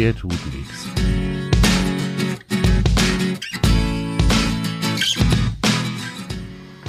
[0.00, 0.88] Der tut nichts.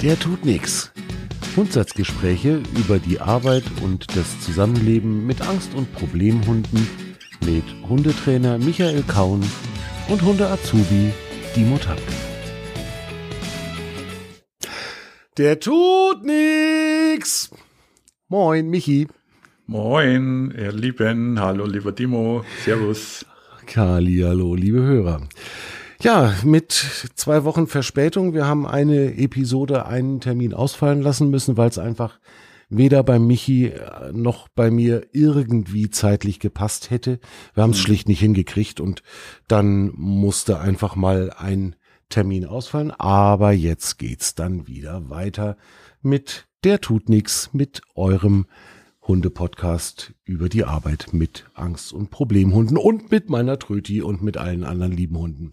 [0.00, 0.92] Der tut nichts.
[1.54, 6.88] Grundsatzgespräche über die Arbeit und das Zusammenleben mit Angst- und Problemhunden
[7.44, 9.44] mit Hundetrainer Michael Kaun
[10.08, 11.12] und Hunde-Azubi
[11.54, 12.14] Dimo Tanke.
[15.36, 17.50] Der tut nix.
[18.28, 19.06] Moin, Michi.
[19.66, 21.38] Moin, ihr Lieben.
[21.38, 22.44] Hallo, lieber Dimo.
[22.64, 23.24] Servus.
[23.66, 25.28] Kali, hallo, liebe Hörer.
[26.02, 26.72] Ja, mit
[27.14, 28.34] zwei Wochen Verspätung.
[28.34, 32.18] Wir haben eine Episode, einen Termin ausfallen lassen müssen, weil es einfach
[32.68, 37.20] weder bei Michi äh, noch bei mir irgendwie zeitlich gepasst hätte.
[37.54, 37.82] Wir haben es mhm.
[37.82, 39.04] schlicht nicht hingekriegt und
[39.46, 41.76] dann musste einfach mal ein
[42.08, 42.90] Termin ausfallen.
[42.90, 45.56] Aber jetzt geht's dann wieder weiter
[46.02, 48.46] mit der tut nix, mit eurem
[49.02, 54.64] Hunde-Podcast über die Arbeit mit Angst- und Problemhunden und mit meiner Tröti und mit allen
[54.64, 55.52] anderen lieben Hunden.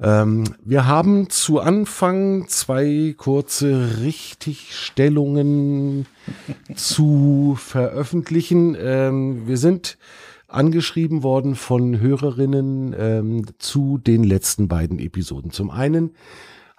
[0.00, 6.06] Ähm, wir haben zu Anfang zwei kurze Richtigstellungen
[6.74, 8.76] zu veröffentlichen.
[8.80, 9.98] Ähm, wir sind
[10.46, 15.50] angeschrieben worden von Hörerinnen ähm, zu den letzten beiden Episoden.
[15.50, 16.12] Zum einen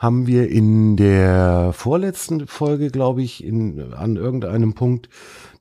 [0.02, 5.10] haben wir in der vorletzten Folge, glaube ich, in, an irgendeinem Punkt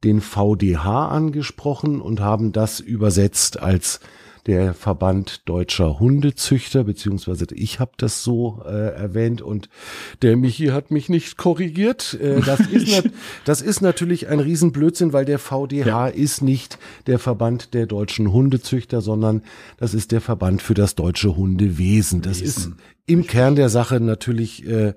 [0.02, 4.00] den VDH angesprochen und haben das übersetzt als
[4.46, 9.68] der Verband deutscher Hundezüchter, beziehungsweise ich habe das so äh, erwähnt und
[10.22, 12.18] der Michi hat mich nicht korrigiert.
[12.20, 13.10] Äh, das, ist
[13.44, 16.06] das ist natürlich ein Riesenblödsinn, weil der VDH ja.
[16.06, 19.42] ist nicht der Verband der deutschen Hundezüchter, sondern
[19.78, 22.22] das ist der Verband für das deutsche Hundewesen.
[22.22, 22.46] Das Wesen.
[22.46, 22.70] ist
[23.06, 24.94] im Kern der Sache natürlich äh, äh,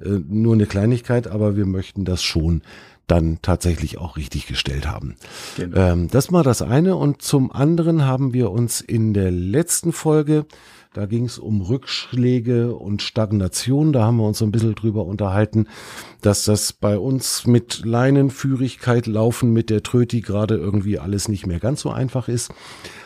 [0.00, 2.62] nur eine Kleinigkeit, aber wir möchten das schon
[3.06, 5.16] dann tatsächlich auch richtig gestellt haben.
[5.56, 5.76] Genau.
[5.76, 6.96] Ähm, das war das eine.
[6.96, 10.46] Und zum anderen haben wir uns in der letzten Folge,
[10.94, 15.06] da ging es um Rückschläge und Stagnation, da haben wir uns so ein bisschen drüber
[15.06, 15.66] unterhalten,
[16.20, 21.60] dass das bei uns mit Leinenführigkeit laufen mit der Tröti gerade irgendwie alles nicht mehr
[21.60, 22.52] ganz so einfach ist.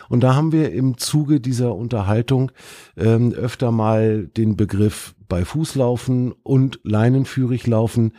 [0.08, 2.52] Und da haben wir im Zuge dieser Unterhaltung
[2.96, 8.12] ähm, öfter mal den Begriff bei Fußlaufen und leinenführig laufen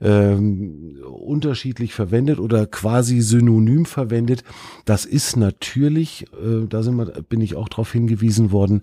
[0.00, 4.42] ähm, unterschiedlich verwendet oder quasi synonym verwendet.
[4.84, 8.82] Das ist natürlich, äh, da sind wir, bin ich auch darauf hingewiesen worden,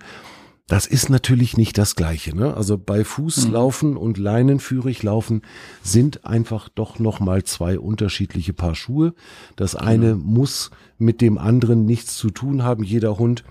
[0.67, 2.35] das ist natürlich nicht das Gleiche.
[2.35, 2.55] Ne?
[2.55, 3.97] Also bei Fußlaufen mhm.
[3.97, 5.43] und leinenführig laufen
[5.83, 9.13] sind einfach doch noch mal zwei unterschiedliche Paar Schuhe.
[9.55, 10.23] Das eine mhm.
[10.23, 12.83] muss mit dem anderen nichts zu tun haben.
[12.83, 13.43] Jeder Hund,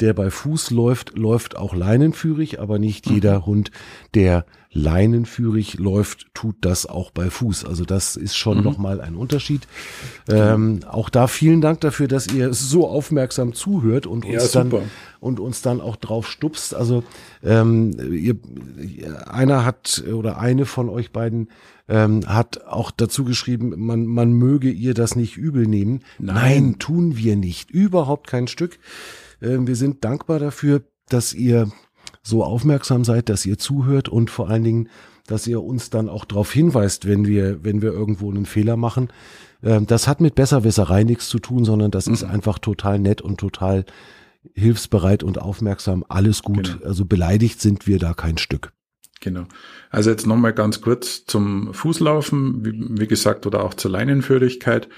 [0.00, 3.70] der bei Fuß läuft, läuft auch leinenführig, aber nicht jeder Hund,
[4.14, 7.64] der leinenführig läuft, tut das auch bei Fuß.
[7.64, 8.64] Also das ist schon mhm.
[8.64, 9.66] nochmal ein Unterschied.
[10.28, 14.82] Ähm, auch da vielen Dank dafür, dass ihr so aufmerksam zuhört und uns ja, dann
[15.18, 16.74] und uns dann auch drauf stupst.
[16.74, 17.02] Also
[17.42, 18.36] ähm, ihr,
[19.28, 21.48] einer hat oder eine von euch beiden
[21.88, 26.02] ähm, hat auch dazu geschrieben, man, man möge ihr das nicht übel nehmen.
[26.20, 27.72] Nein, Nein tun wir nicht.
[27.72, 28.78] Überhaupt kein Stück.
[29.42, 31.70] Ähm, wir sind dankbar dafür, dass ihr
[32.22, 34.88] so aufmerksam seid, dass ihr zuhört und vor allen Dingen,
[35.26, 39.08] dass ihr uns dann auch darauf hinweist, wenn wir, wenn wir irgendwo einen Fehler machen.
[39.62, 42.14] Ähm, das hat mit Besserwisserei nichts zu tun, sondern das mhm.
[42.14, 43.84] ist einfach total nett und total
[44.54, 46.04] hilfsbereit und aufmerksam.
[46.08, 46.74] Alles gut.
[46.74, 46.86] Genau.
[46.86, 48.72] Also beleidigt sind wir da kein Stück.
[49.20, 49.44] Genau.
[49.90, 54.88] Also jetzt nochmal ganz kurz zum Fußlaufen, wie, wie gesagt, oder auch zur Leinenführigkeit.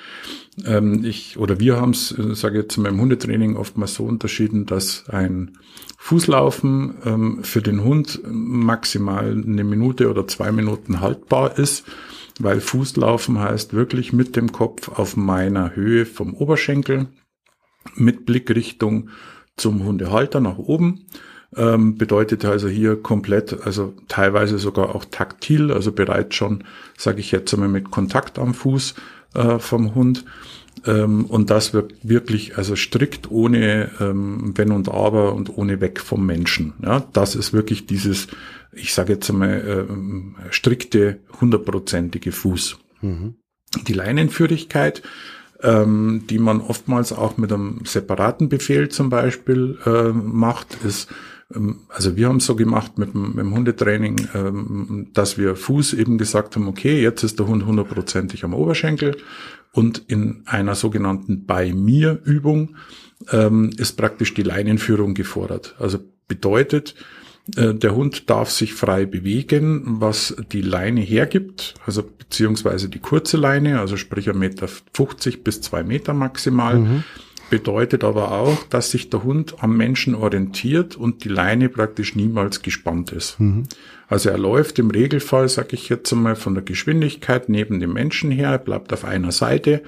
[0.64, 4.04] Ähm, ich oder wir haben es, äh, sage ich jetzt in meinem Hundetraining oftmals so
[4.04, 5.58] unterschieden, dass ein
[5.98, 11.84] Fußlaufen ähm, für den Hund maximal eine Minute oder zwei Minuten haltbar ist,
[12.38, 17.08] weil Fußlaufen heißt wirklich mit dem Kopf auf meiner Höhe vom Oberschenkel,
[17.96, 19.08] mit Blickrichtung
[19.56, 21.06] zum Hundehalter nach oben
[21.56, 26.64] ähm, bedeutet also hier komplett, also teilweise sogar auch taktil, also bereits schon,
[26.96, 28.94] sage ich jetzt einmal, mit Kontakt am Fuß
[29.34, 30.24] äh, vom Hund.
[30.86, 36.00] Ähm, und das wird wirklich, also strikt ohne ähm, Wenn und Aber und ohne weg
[36.00, 36.72] vom Menschen.
[36.82, 38.28] Ja, das ist wirklich dieses,
[38.72, 42.78] ich sage jetzt einmal, äh, strikte, hundertprozentige Fuß.
[43.02, 43.34] Mhm.
[43.86, 45.02] Die Leinenführigkeit,
[45.62, 51.16] ähm, die man oftmals auch mit einem separaten Befehl zum Beispiel äh, macht, ist ähm,
[51.88, 55.94] also wir haben es so gemacht mit dem, mit dem Hundetraining, ähm, dass wir Fuß
[55.94, 59.16] eben gesagt haben, okay, jetzt ist der Hund hundertprozentig am Oberschenkel
[59.72, 62.76] und in einer sogenannten bei mir Übung
[63.30, 65.74] ähm, ist praktisch die Leinenführung gefordert.
[65.78, 66.94] Also bedeutet,
[67.56, 73.36] äh, der Hund darf sich frei bewegen, was die Leine hergibt, also beziehungsweise die kurze
[73.36, 76.78] Leine, also sprich ein Meter 50 bis zwei Meter maximal.
[76.78, 77.04] Mhm
[77.52, 82.62] bedeutet aber auch, dass sich der Hund am Menschen orientiert und die Leine praktisch niemals
[82.62, 83.38] gespannt ist.
[83.38, 83.64] Mhm.
[84.08, 88.30] Also er läuft im Regelfall, sage ich jetzt einmal, von der Geschwindigkeit neben dem Menschen
[88.30, 89.82] her, bleibt auf einer Seite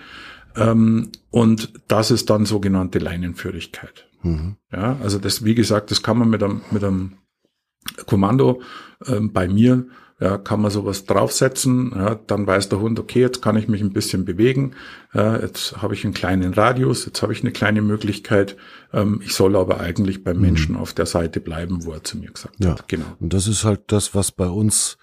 [0.56, 4.08] ähm, und das ist dann sogenannte Leinenführigkeit.
[4.22, 4.56] Mhm.
[4.70, 7.12] Ja, also das, wie gesagt, das kann man mit einem, mit einem
[8.04, 8.60] Kommando
[9.06, 9.86] ähm, bei mir
[10.24, 13.82] ja, kann man sowas draufsetzen, ja, dann weiß der Hund, okay, jetzt kann ich mich
[13.82, 14.72] ein bisschen bewegen,
[15.12, 18.56] ja, jetzt habe ich einen kleinen Radius, jetzt habe ich eine kleine Möglichkeit,
[18.94, 20.42] ähm, ich soll aber eigentlich beim mhm.
[20.42, 22.70] Menschen auf der Seite bleiben, wo er zu mir gesagt ja.
[22.70, 22.88] hat.
[22.88, 23.04] Genau.
[23.20, 24.96] Und das ist halt das, was bei uns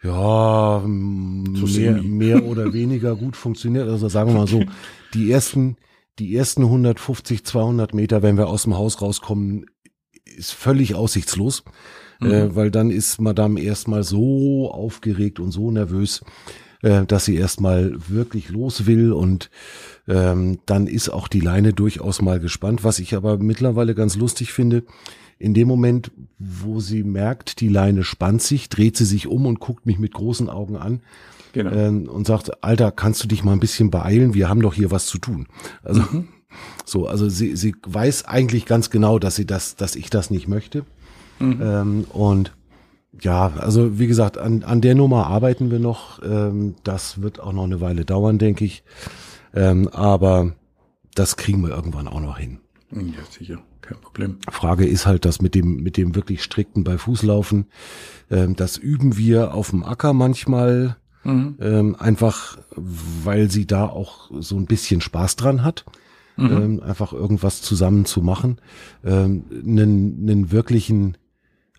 [0.00, 3.88] ja mehr, mehr oder weniger gut funktioniert.
[3.88, 4.62] Also sagen wir mal so,
[5.14, 5.76] die ersten,
[6.20, 9.66] die ersten 150, 200 Meter, wenn wir aus dem Haus rauskommen,
[10.36, 11.64] ist völlig aussichtslos
[12.22, 12.30] mhm.
[12.30, 16.24] äh, weil dann ist Madame erstmal so aufgeregt und so nervös,
[16.82, 19.50] äh, dass sie erstmal wirklich los will und
[20.08, 22.84] ähm, dann ist auch die Leine durchaus mal gespannt.
[22.84, 24.84] Was ich aber mittlerweile ganz lustig finde,
[25.38, 29.60] in dem Moment, wo sie merkt, die Leine spannt sich, dreht sie sich um und
[29.60, 31.00] guckt mich mit großen Augen an.
[31.52, 31.70] Genau.
[31.70, 34.32] Ähm, und sagt, Alter, kannst du dich mal ein bisschen beeilen?
[34.32, 35.48] Wir haben doch hier was zu tun.
[35.82, 36.28] Also, mhm.
[36.84, 40.48] So, also sie, sie weiß eigentlich ganz genau, dass sie das, dass ich das nicht
[40.48, 40.84] möchte.
[41.38, 41.60] Mhm.
[41.62, 42.52] Ähm, und
[43.20, 46.22] ja, also wie gesagt, an, an der Nummer arbeiten wir noch.
[46.22, 48.84] Ähm, das wird auch noch eine Weile dauern, denke ich.
[49.54, 50.54] Ähm, aber
[51.14, 52.58] das kriegen wir irgendwann auch noch hin.
[52.90, 54.38] Ja, sicher, kein Problem.
[54.50, 57.66] Frage ist halt, dass mit dem, mit dem wirklich strikten bei Fußlaufen,
[58.30, 61.56] ähm, das üben wir auf dem Acker manchmal, mhm.
[61.60, 65.84] ähm, einfach weil sie da auch so ein bisschen Spaß dran hat.
[66.42, 66.62] Mhm.
[66.62, 68.58] Ähm, einfach irgendwas zusammen zu machen.
[69.04, 71.16] Ähm, einen, einen wirklichen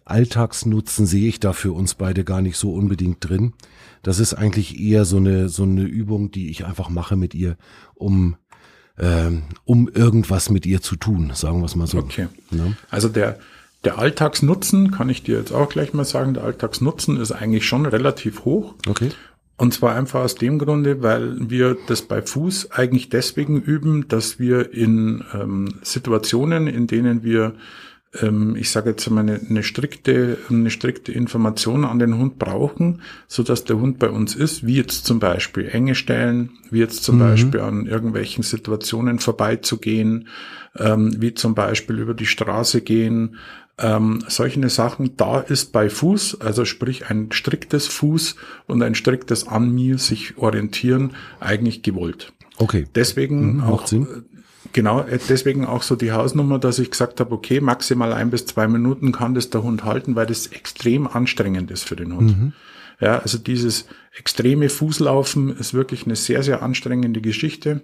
[0.06, 3.54] Alltagsnutzen sehe ich da für uns beide gar nicht so unbedingt drin.
[4.02, 7.58] Das ist eigentlich eher so eine, so eine Übung, die ich einfach mache mit ihr,
[7.96, 8.36] um,
[8.98, 12.00] ähm, um irgendwas mit ihr zu tun, sagen wir es mal so.
[12.00, 12.28] Okay.
[12.52, 12.74] Ja.
[12.90, 13.40] Also der,
[13.86, 17.86] der Alltagsnutzen, kann ich dir jetzt auch gleich mal sagen, der Alltagsnutzen ist eigentlich schon
[17.86, 18.76] relativ hoch.
[18.88, 19.12] Okay.
[19.56, 24.40] Und zwar einfach aus dem Grunde, weil wir das bei Fuß eigentlich deswegen üben, dass
[24.40, 27.54] wir in ähm, Situationen, in denen wir
[28.22, 33.02] ähm, ich sage jetzt mal, eine, eine, strikte, eine strikte Information an den Hund brauchen,
[33.28, 37.04] so dass der Hund bei uns ist, wie jetzt zum Beispiel enge Stellen, wie jetzt
[37.04, 37.20] zum mhm.
[37.20, 40.28] Beispiel an irgendwelchen Situationen vorbeizugehen,
[40.78, 43.38] ähm, wie zum Beispiel über die Straße gehen,
[43.78, 48.36] ähm, solche Sachen, da ist bei Fuß, also sprich ein striktes Fuß
[48.68, 52.34] und ein striktes an mir sich orientieren, eigentlich gewollt.
[52.58, 52.86] Okay.
[52.94, 54.26] Deswegen mhm, auch, Sinn.
[54.74, 58.46] Genau, äh, deswegen auch so die Hausnummer, dass ich gesagt habe, okay, maximal ein bis
[58.46, 62.38] zwei Minuten kann das der Hund halten, weil das extrem anstrengend ist für den Hund.
[62.38, 62.54] Mhm.
[63.00, 63.86] Ja, also dieses
[64.16, 67.82] extreme Fußlaufen ist wirklich eine sehr, sehr anstrengende Geschichte.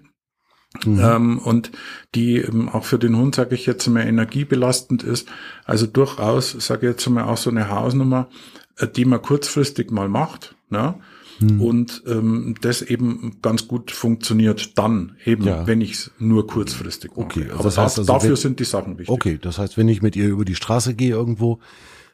[0.86, 1.00] Mhm.
[1.02, 1.72] Ähm, und
[2.14, 5.28] die ähm, auch für den Hund, sage ich jetzt mal, energiebelastend ist.
[5.66, 8.30] Also durchaus, sage ich jetzt mal, auch so eine Hausnummer,
[8.78, 10.56] äh, die man kurzfristig mal macht.
[10.70, 10.96] Ne?
[11.40, 11.62] Hm.
[11.62, 15.66] Und ähm, das eben ganz gut funktioniert dann, eben ja.
[15.66, 17.22] wenn ich es nur kurzfristig mache.
[17.22, 19.10] Okay, also das heißt, also dafür wenn, sind die Sachen wichtig.
[19.10, 21.60] Okay, das heißt, wenn ich mit ihr über die Straße gehe irgendwo,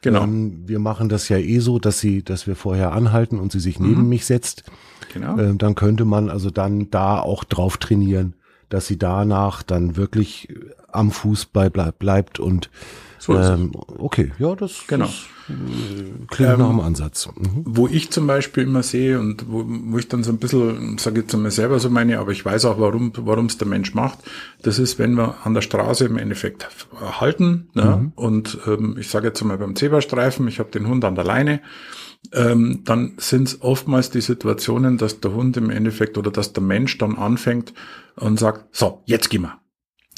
[0.00, 0.22] genau.
[0.22, 3.60] Ähm, wir machen das ja eh so, dass sie, dass wir vorher anhalten und sie
[3.60, 4.08] sich neben mhm.
[4.08, 4.64] mich setzt.
[5.12, 5.38] Genau.
[5.38, 8.34] Ähm, dann könnte man also dann da auch drauf trainieren,
[8.68, 10.48] dass sie danach dann wirklich
[10.90, 12.70] am Fuß bei bleibt und
[13.18, 15.06] so ähm, okay, ja, das, genau.
[15.06, 17.28] Das, äh, klingt ähm, nach einem Ansatz.
[17.34, 17.62] Mhm.
[17.64, 21.20] Wo ich zum Beispiel immer sehe und wo, wo ich dann so ein bisschen, sage
[21.20, 24.18] jetzt mal selber so meine, aber ich weiß auch, warum warum es der Mensch macht,
[24.62, 26.68] das ist, wenn wir an der Straße im Endeffekt
[27.20, 27.96] halten ne?
[28.00, 28.12] Mhm.
[28.14, 31.60] und ähm, ich sage jetzt mal beim Zebrastreifen, ich habe den Hund an der Leine,
[32.32, 36.62] ähm, dann sind es oftmals die Situationen, dass der Hund im Endeffekt oder dass der
[36.62, 37.74] Mensch dann anfängt
[38.16, 39.60] und sagt, so, jetzt gehen wir.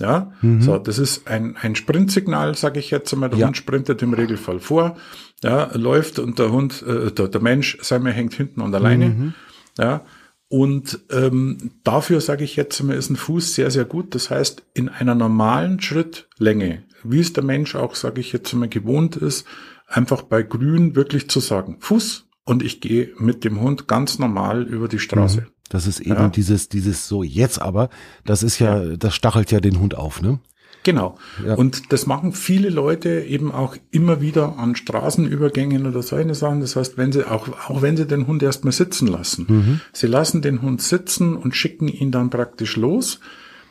[0.00, 0.62] Ja, mhm.
[0.62, 3.31] so, das ist ein, ein Sprintsignal, sage ich jetzt einmal.
[3.31, 3.47] Der ja.
[3.47, 4.97] Hund sprintet im Regelfall vor,
[5.43, 8.81] ja, läuft und der Hund, äh, der, der Mensch, sagen wir, hängt hinten an der
[8.81, 9.09] Leine.
[9.09, 9.35] Mhm.
[9.77, 10.05] Ja,
[10.49, 14.15] und ähm, dafür sage ich jetzt einmal, ist ein Fuß sehr, sehr gut.
[14.15, 18.69] Das heißt, in einer normalen Schrittlänge, wie es der Mensch auch, sage ich jetzt einmal,
[18.69, 19.47] gewohnt ist,
[19.88, 24.62] einfach bei Grün wirklich zu sagen, Fuß und ich gehe mit dem Hund ganz normal
[24.62, 25.40] über die Straße.
[25.42, 25.47] Mhm.
[25.71, 26.28] Das ist eben ja.
[26.28, 27.90] dieses, dieses so jetzt aber,
[28.25, 30.40] das ist ja, ja, das stachelt ja den Hund auf, ne?
[30.85, 31.18] Genau.
[31.45, 31.54] Ja.
[31.54, 36.61] Und das machen viele Leute eben auch immer wieder an Straßenübergängen oder solche Sachen.
[36.61, 39.80] Das heißt, wenn sie auch, auch wenn sie den Hund erstmal sitzen lassen, mhm.
[39.92, 43.21] sie lassen den Hund sitzen und schicken ihn dann praktisch los.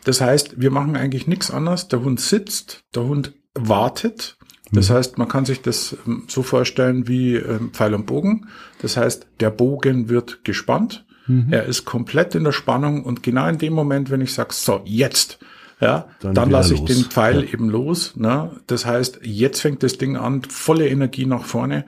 [0.03, 1.87] Das heißt, wir machen eigentlich nichts anderes.
[1.87, 4.37] Der Hund sitzt, der Hund wartet.
[4.71, 4.93] Das mhm.
[4.93, 8.47] heißt, man kann sich das ähm, so vorstellen wie ähm, Pfeil und Bogen.
[8.81, 11.47] Das heißt, der Bogen wird gespannt Mhm.
[11.51, 14.81] Er ist komplett in der Spannung und genau in dem Moment, wenn ich sage, so,
[14.85, 15.39] jetzt,
[15.79, 16.89] ja, dann, dann lasse ich los.
[16.89, 17.53] den Pfeil ja.
[17.53, 18.15] eben los.
[18.15, 18.51] Ne?
[18.67, 21.85] Das heißt, jetzt fängt das Ding an, volle Energie nach vorne.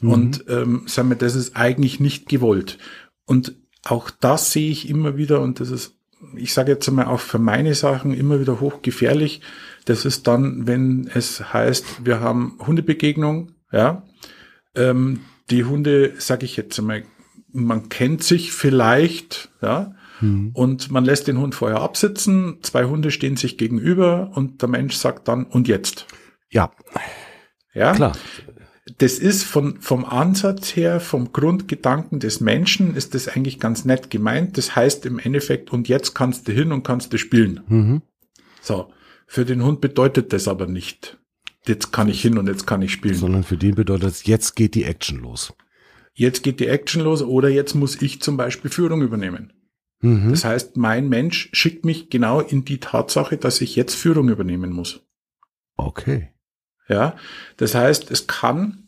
[0.00, 0.10] Mhm.
[0.10, 2.78] Und ähm, sagen wir, das ist eigentlich nicht gewollt.
[3.24, 5.96] Und auch das sehe ich immer wieder, und das ist,
[6.36, 9.40] ich sage jetzt einmal auch für meine Sachen immer wieder hochgefährlich.
[9.84, 14.04] Das ist dann, wenn es heißt, wir haben Hundebegegnung, ja.
[14.74, 17.04] Ähm, die Hunde, sage ich jetzt einmal,
[17.52, 20.50] man kennt sich vielleicht, ja, mhm.
[20.54, 24.94] und man lässt den Hund vorher absitzen, zwei Hunde stehen sich gegenüber und der Mensch
[24.94, 26.06] sagt dann, und jetzt?
[26.50, 26.70] Ja.
[27.74, 28.12] Ja, klar.
[28.98, 34.10] Das ist von, vom Ansatz her, vom Grundgedanken des Menschen, ist das eigentlich ganz nett
[34.10, 34.58] gemeint.
[34.58, 37.60] Das heißt im Endeffekt, und jetzt kannst du hin und kannst du spielen.
[37.68, 38.02] Mhm.
[38.60, 38.92] So.
[39.26, 41.18] Für den Hund bedeutet das aber nicht.
[41.66, 43.14] Jetzt kann ich hin und jetzt kann ich spielen.
[43.14, 45.54] Sondern für den bedeutet es, jetzt geht die Action los
[46.14, 49.52] jetzt geht die Action los oder jetzt muss ich zum Beispiel Führung übernehmen.
[50.00, 50.30] Mhm.
[50.30, 54.72] Das heißt, mein Mensch schickt mich genau in die Tatsache, dass ich jetzt Führung übernehmen
[54.72, 55.00] muss.
[55.76, 56.30] Okay.
[56.88, 57.16] Ja,
[57.56, 58.81] das heißt, es kann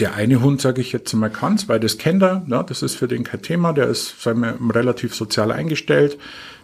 [0.00, 2.96] der eine Hund, sage ich jetzt mal, kann weil das kennt er, ja, das ist
[2.96, 6.18] für den kein Thema, der ist, sagen wir, relativ sozial eingestellt,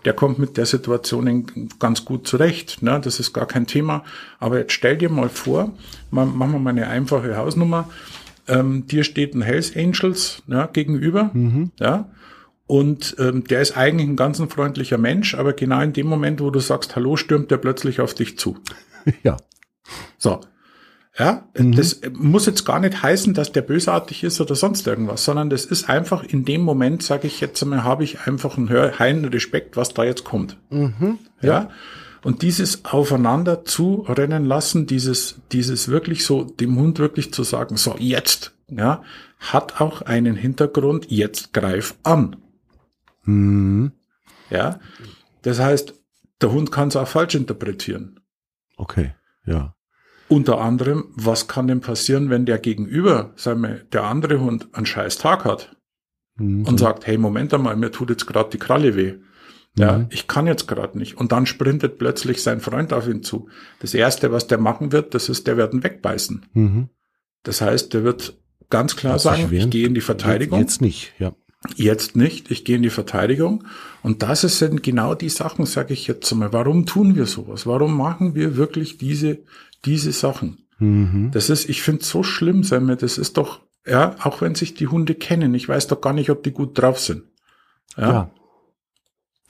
[0.05, 4.05] der kommt mit der Situation ganz gut zurecht, ne, das ist gar kein Thema.
[4.41, 5.73] Aber jetzt stell dir mal vor,
[6.11, 7.89] machen wir mal eine einfache Hausnummer,
[8.49, 11.71] ähm, dir steht ein Hells Angels ja, gegenüber, mhm.
[11.79, 12.11] ja,
[12.71, 16.41] und ähm, der ist eigentlich ein ganz ein freundlicher Mensch, aber genau in dem Moment,
[16.41, 18.59] wo du sagst Hallo, stürmt der plötzlich auf dich zu.
[19.25, 19.39] Ja.
[20.19, 20.41] So.
[21.19, 21.75] Ja, mhm.
[21.75, 25.65] das muss jetzt gar nicht heißen, dass der bösartig ist oder sonst irgendwas, sondern das
[25.65, 29.77] ist einfach in dem Moment, sage ich jetzt einmal, habe ich einfach einen heilen Respekt,
[29.77, 30.57] was da jetzt kommt.
[30.71, 31.19] Mhm.
[31.43, 31.49] Ja.
[31.49, 31.71] ja.
[32.23, 37.77] Und dieses Aufeinander zu rennen lassen, dieses, dieses wirklich so, dem Hund wirklich zu sagen,
[37.77, 39.03] so jetzt, ja,
[39.39, 42.37] hat auch einen Hintergrund, jetzt greif an.
[43.25, 43.93] Mhm.
[44.51, 44.79] Ja.
[45.43, 45.95] Das heißt,
[46.41, 48.21] der Hund kann es auch falsch interpretieren.
[48.77, 49.15] Okay,
[49.47, 49.75] ja.
[50.31, 54.87] Unter anderem, was kann denn passieren, wenn der Gegenüber, sagen wir, der andere Hund einen
[54.87, 55.77] scheiß Tag hat
[56.37, 56.65] mhm.
[56.67, 59.15] und sagt, hey, Moment einmal, mir tut jetzt gerade die Kralle weh.
[59.77, 60.07] Ja, mhm.
[60.11, 61.17] ich kann jetzt gerade nicht.
[61.17, 63.49] Und dann sprintet plötzlich sein Freund auf ihn zu.
[63.81, 66.47] Das erste, was der machen wird, das ist, der wird ihn wegbeißen.
[66.53, 66.89] Mhm.
[67.43, 70.61] Das heißt, der wird ganz klar das sagen, ich gehe in die Verteidigung.
[70.61, 71.35] Jetzt nicht, ja.
[71.75, 73.65] Jetzt nicht, ich gehe in die Verteidigung.
[74.03, 76.53] Und das sind genau die Sachen, sage ich jetzt mal.
[76.53, 77.67] Warum tun wir sowas?
[77.67, 79.41] Warum machen wir wirklich diese,
[79.85, 80.67] diese Sachen?
[80.79, 81.31] Mhm.
[81.33, 84.89] Das ist, ich finde so schlimm, mir, das ist doch, ja, auch wenn sich die
[84.89, 87.25] Hunde kennen, ich weiß doch gar nicht, ob die gut drauf sind.
[87.97, 88.13] Ja.
[88.13, 88.31] ja.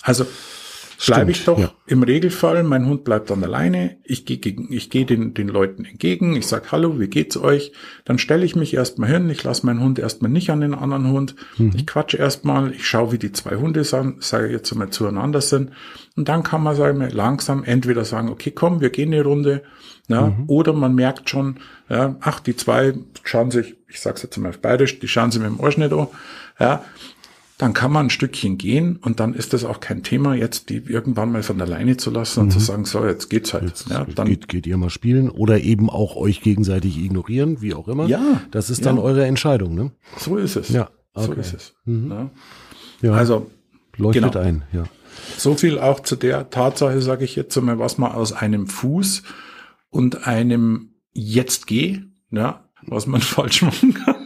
[0.02, 0.26] Also
[1.06, 1.72] bleibe ich doch ja.
[1.86, 5.84] im Regelfall, mein Hund bleibt dann alleine, ich gehe gegen, ich gehe den, den Leuten
[5.84, 7.72] entgegen, ich sag Hallo, wie geht's euch?
[8.04, 11.10] Dann stelle ich mich erstmal hin, ich lasse meinen Hund erstmal nicht an den anderen
[11.10, 11.72] Hund, mhm.
[11.74, 15.70] ich quatsche erstmal, ich schaue, wie die zwei Hunde sind, sage jetzt einmal zueinander sind.
[16.16, 19.62] Und dann kann man sagen, langsam entweder sagen, okay, komm, wir gehen eine Runde,
[20.08, 20.44] ja, mhm.
[20.48, 24.58] oder man merkt schon, ja, ach, die zwei schauen sich, ich sag's jetzt mal auf
[24.58, 26.08] bayerisch, die schauen sich mit dem Arsch nicht an,
[26.58, 26.84] ja,
[27.60, 30.76] dann kann man ein Stückchen gehen und dann ist das auch kein Thema, jetzt die
[30.76, 32.50] irgendwann mal von alleine zu lassen und mhm.
[32.52, 33.64] zu sagen, so, jetzt geht's halt.
[33.64, 37.74] Jetzt ja, dann geht, geht ihr mal spielen oder eben auch euch gegenseitig ignorieren, wie
[37.74, 38.06] auch immer.
[38.06, 38.40] Ja.
[38.50, 39.02] Das ist dann ja.
[39.02, 39.90] eure Entscheidung, ne?
[40.16, 40.70] So ist es.
[40.70, 40.88] Ja.
[41.12, 41.26] Okay.
[41.26, 41.74] So ist es.
[41.84, 42.10] Mhm.
[42.10, 42.30] Ja.
[43.02, 43.12] ja.
[43.12, 43.50] Also.
[43.96, 44.38] Leuchtet genau.
[44.42, 44.84] ein, ja.
[45.36, 49.22] So viel auch zu der Tatsache, sage ich jetzt einmal, was man aus einem Fuß
[49.90, 52.00] und einem Jetzt geh,
[52.30, 54.19] ja, was man falsch machen kann.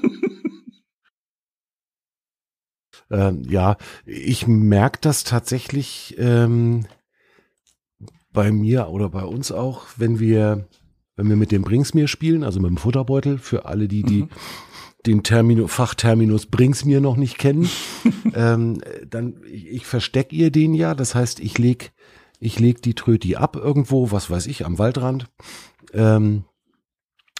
[3.10, 6.86] Ähm, ja, ich merke das tatsächlich ähm,
[8.32, 10.66] bei mir oder bei uns auch, wenn wir,
[11.16, 14.28] wenn wir mit dem Bringsmir spielen, also mit dem Futterbeutel, für alle, die, die mhm.
[15.06, 17.70] den Termino, Fachterminus Bringsmir noch nicht kennen,
[18.34, 21.92] ähm, dann, ich, ich verstecke ihr den ja, das heißt, ich leg,
[22.40, 25.26] ich leg die Tröti ab irgendwo, was weiß ich, am Waldrand.
[25.92, 26.44] Ähm,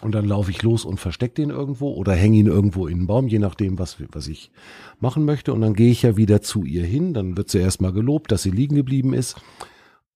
[0.03, 3.07] und dann laufe ich los und verstecke den irgendwo oder hänge ihn irgendwo in den
[3.07, 4.51] Baum, je nachdem, was, was ich
[4.99, 5.53] machen möchte.
[5.53, 7.15] Und dann gehe ich ja wieder zu ihr hin.
[7.15, 9.37] Dann wird sie erstmal gelobt, dass sie liegen geblieben ist.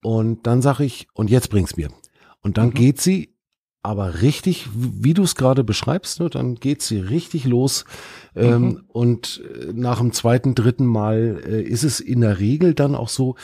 [0.03, 1.91] Und dann sage ich, und jetzt bring's mir.
[2.43, 2.75] Und dann mhm.
[2.75, 3.35] geht sie
[3.83, 7.85] aber richtig, wie du es gerade beschreibst, ne, dann geht sie richtig los.
[8.35, 8.85] Ähm, mhm.
[8.89, 13.09] Und äh, nach dem zweiten, dritten Mal äh, ist es in der Regel dann auch
[13.09, 13.37] so,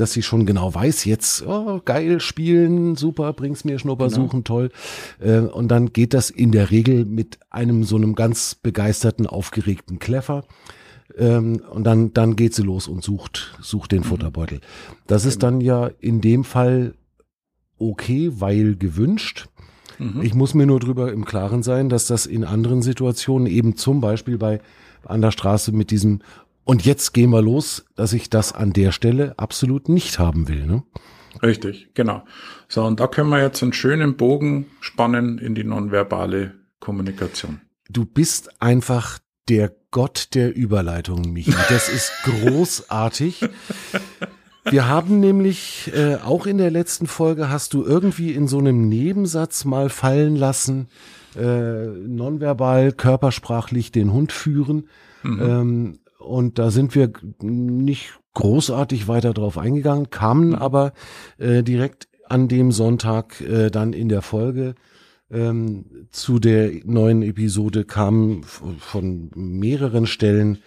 [0.00, 4.22] dass sie schon genau weiß, jetzt, oh, geil, spielen, super, bring's mir Schnupper genau.
[4.22, 4.70] suchen, toll.
[5.20, 9.98] Äh, und dann geht das in der Regel mit einem so einem ganz begeisterten, aufgeregten
[9.98, 10.44] Kleffer.
[11.16, 14.04] Ähm, und dann, dann geht sie los und sucht, sucht den mhm.
[14.04, 14.60] Futterbeutel.
[15.06, 15.52] Das ist genau.
[15.52, 16.94] dann ja in dem Fall
[17.78, 19.48] okay, weil gewünscht.
[19.98, 20.22] Mhm.
[20.22, 24.00] Ich muss mir nur drüber im Klaren sein, dass das in anderen Situationen eben zum
[24.00, 24.60] Beispiel bei
[25.04, 26.20] an der Straße mit diesem
[26.68, 30.66] und jetzt gehen wir los, dass ich das an der Stelle absolut nicht haben will.
[30.66, 30.82] Ne?
[31.42, 32.26] Richtig, genau.
[32.68, 37.62] So, und da können wir jetzt einen schönen Bogen spannen in die nonverbale Kommunikation.
[37.88, 41.54] Du bist einfach der Gott der Überleitung, Michi.
[41.70, 43.48] Das ist großartig.
[44.68, 48.90] Wir haben nämlich äh, auch in der letzten Folge hast du irgendwie in so einem
[48.90, 50.88] Nebensatz mal fallen lassen,
[51.34, 54.86] äh, nonverbal, körpersprachlich den Hund führen.
[55.22, 55.40] Mhm.
[55.40, 55.98] Ähm,
[56.28, 60.54] und da sind wir nicht großartig weiter drauf eingegangen, kamen mhm.
[60.54, 60.92] aber
[61.38, 64.74] äh, direkt an dem Sonntag äh, dann in der Folge
[65.30, 70.58] ähm, zu der neuen Episode kam von mehreren Stellen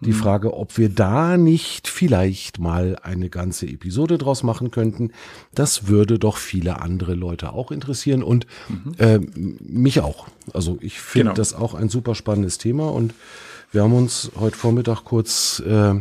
[0.00, 0.14] die mhm.
[0.14, 5.10] Frage, ob wir da nicht vielleicht mal eine ganze Episode draus machen könnten.
[5.54, 8.92] Das würde doch viele andere Leute auch interessieren und mhm.
[8.98, 10.28] äh, mich auch.
[10.52, 11.34] Also ich finde genau.
[11.34, 13.12] das auch ein super spannendes Thema und
[13.72, 15.94] wir haben uns heute Vormittag kurz äh,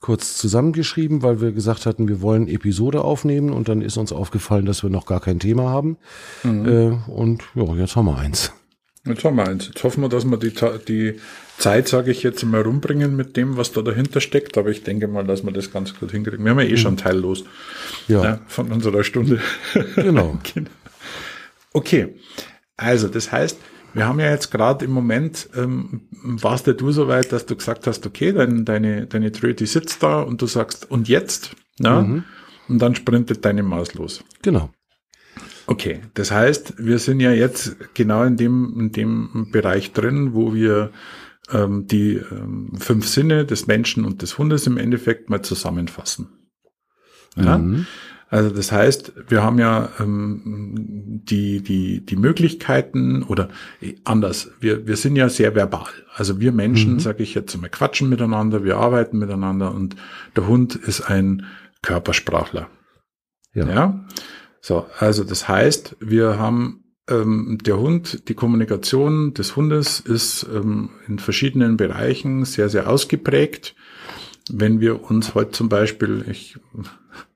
[0.00, 4.64] kurz zusammengeschrieben, weil wir gesagt hatten, wir wollen Episode aufnehmen und dann ist uns aufgefallen,
[4.64, 5.98] dass wir noch gar kein Thema haben.
[6.44, 6.66] Mhm.
[6.66, 8.52] Äh, und ja, jetzt haben wir eins.
[9.04, 9.66] Jetzt haben wir eins.
[9.66, 10.52] Jetzt hoffen wir, dass wir die,
[10.86, 11.20] die
[11.56, 14.56] Zeit, sage ich jetzt mal, rumbringen mit dem, was da dahinter steckt.
[14.58, 16.44] Aber ich denke mal, dass wir das ganz gut hinkriegen.
[16.44, 16.76] Wir haben ja eh mhm.
[16.76, 17.44] schon teillos
[18.06, 18.22] ja.
[18.22, 18.40] ja.
[18.46, 19.40] von unserer Stunde.
[19.96, 20.38] Genau.
[20.54, 20.70] genau.
[21.72, 22.14] Okay,
[22.76, 23.58] also das heißt,
[23.98, 27.56] wir haben ja jetzt gerade im Moment, ähm, warst ja du so weit, dass du
[27.56, 31.54] gesagt hast, okay, dein, deine, deine Tröte sitzt da und du sagst, und jetzt?
[31.78, 32.00] Ja?
[32.00, 32.24] Mhm.
[32.68, 34.24] Und dann sprintet deine Maus los.
[34.42, 34.70] Genau.
[35.66, 40.54] Okay, das heißt, wir sind ja jetzt genau in dem, in dem Bereich drin, wo
[40.54, 40.92] wir
[41.52, 46.28] ähm, die ähm, fünf Sinne des Menschen und des Hundes im Endeffekt mal zusammenfassen.
[47.36, 47.58] Ja?
[47.58, 47.86] Mhm.
[48.30, 53.48] Also das heißt, wir haben ja ähm, die, die, die Möglichkeiten oder
[53.80, 55.88] äh, anders, wir, wir sind ja sehr verbal.
[56.14, 57.00] Also wir Menschen, mhm.
[57.00, 59.96] sage ich jetzt mal, quatschen miteinander, wir arbeiten miteinander und
[60.36, 61.46] der Hund ist ein
[61.82, 62.68] Körpersprachler.
[63.54, 63.66] Ja.
[63.66, 64.06] ja?
[64.60, 70.90] So, also das heißt, wir haben ähm, der Hund, die Kommunikation des Hundes ist ähm,
[71.06, 73.74] in verschiedenen Bereichen sehr, sehr ausgeprägt.
[74.50, 76.58] Wenn wir uns heute zum Beispiel, ich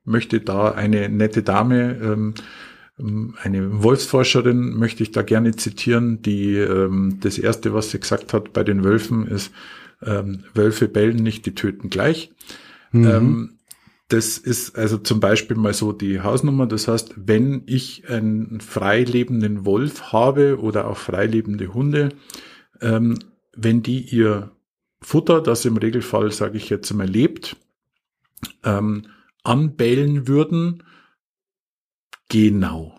[0.05, 2.35] möchte da eine nette Dame, ähm,
[3.43, 8.53] eine Wolfsforscherin möchte ich da gerne zitieren, die ähm, das erste, was sie gesagt hat
[8.53, 9.53] bei den Wölfen ist,
[10.03, 12.33] ähm, Wölfe bellen nicht, die töten gleich.
[12.93, 13.07] Mhm.
[13.07, 13.59] Ähm,
[14.09, 16.67] das ist also zum Beispiel mal so die Hausnummer.
[16.67, 22.11] Das heißt, wenn ich einen freilebenden Wolf habe oder auch freilebende Hunde,
[22.83, 23.19] ähm,
[23.55, 24.51] wenn die ihr
[25.01, 27.57] Futter, das im Regelfall, sage ich jetzt mal, lebt,
[28.65, 29.05] ähm,
[29.43, 30.83] anbellen würden.
[32.29, 32.99] Genau.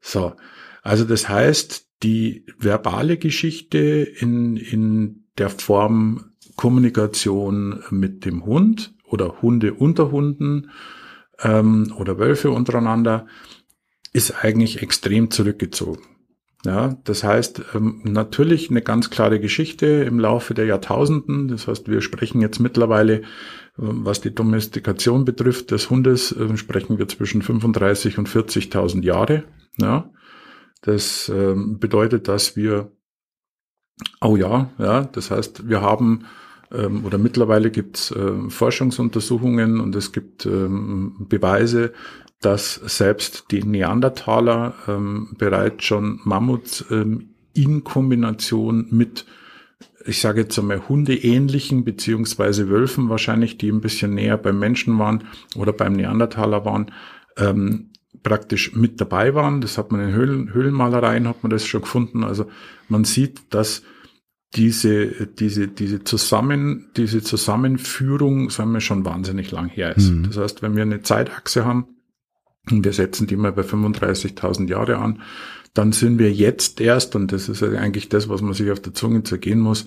[0.00, 0.34] So.
[0.82, 9.40] Also das heißt, die verbale Geschichte in, in der Form Kommunikation mit dem Hund oder
[9.40, 10.70] Hunde unter Hunden
[11.40, 13.26] ähm, oder Wölfe untereinander
[14.12, 16.02] ist eigentlich extrem zurückgezogen.
[16.64, 21.48] Ja, das heißt, ähm, natürlich eine ganz klare Geschichte im Laufe der Jahrtausenden.
[21.48, 23.22] Das heißt, wir sprechen jetzt mittlerweile
[23.76, 29.44] was die Domestikation betrifft des Hundes, äh, sprechen wir zwischen 35 und 40.000 Jahre.
[29.78, 30.10] Ja,
[30.82, 32.92] das äh, bedeutet, dass wir,
[34.20, 36.26] oh ja, ja, das heißt, wir haben
[36.72, 41.92] ähm, oder mittlerweile gibt es äh, Forschungsuntersuchungen und es gibt ähm, Beweise,
[42.40, 49.26] dass selbst die Neandertaler ähm, bereits schon Mammuts ähm, in Kombination mit
[50.06, 55.24] ich sage jetzt einmal Hundeähnlichen beziehungsweise Wölfen wahrscheinlich, die ein bisschen näher beim Menschen waren
[55.56, 56.92] oder beim Neandertaler waren,
[57.36, 57.90] ähm,
[58.22, 59.60] praktisch mit dabei waren.
[59.60, 62.24] Das hat man in Höhlen, Höhlenmalereien hat man das schon gefunden.
[62.24, 62.46] Also
[62.88, 63.82] man sieht, dass
[64.54, 70.10] diese, diese, diese Zusammen, diese Zusammenführung, sagen wir schon wahnsinnig lang her ist.
[70.10, 70.24] Mhm.
[70.24, 71.86] Das heißt, wenn wir eine Zeitachse haben
[72.68, 75.22] wir setzen die mal bei 35.000 Jahre an,
[75.74, 78.94] dann sind wir jetzt erst, und das ist eigentlich das, was man sich auf der
[78.94, 79.86] Zunge zergehen muss,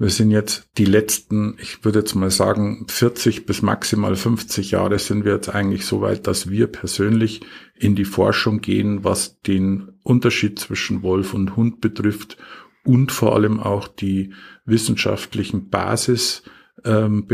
[0.00, 4.98] wir sind jetzt die letzten, ich würde jetzt mal sagen, 40 bis maximal 50 Jahre
[4.98, 7.42] sind wir jetzt eigentlich so weit, dass wir persönlich
[7.74, 12.38] in die Forschung gehen, was den Unterschied zwischen Wolf und Hund betrifft
[12.82, 14.32] und vor allem auch die
[14.64, 17.26] wissenschaftlichen Basisbereiche, ähm,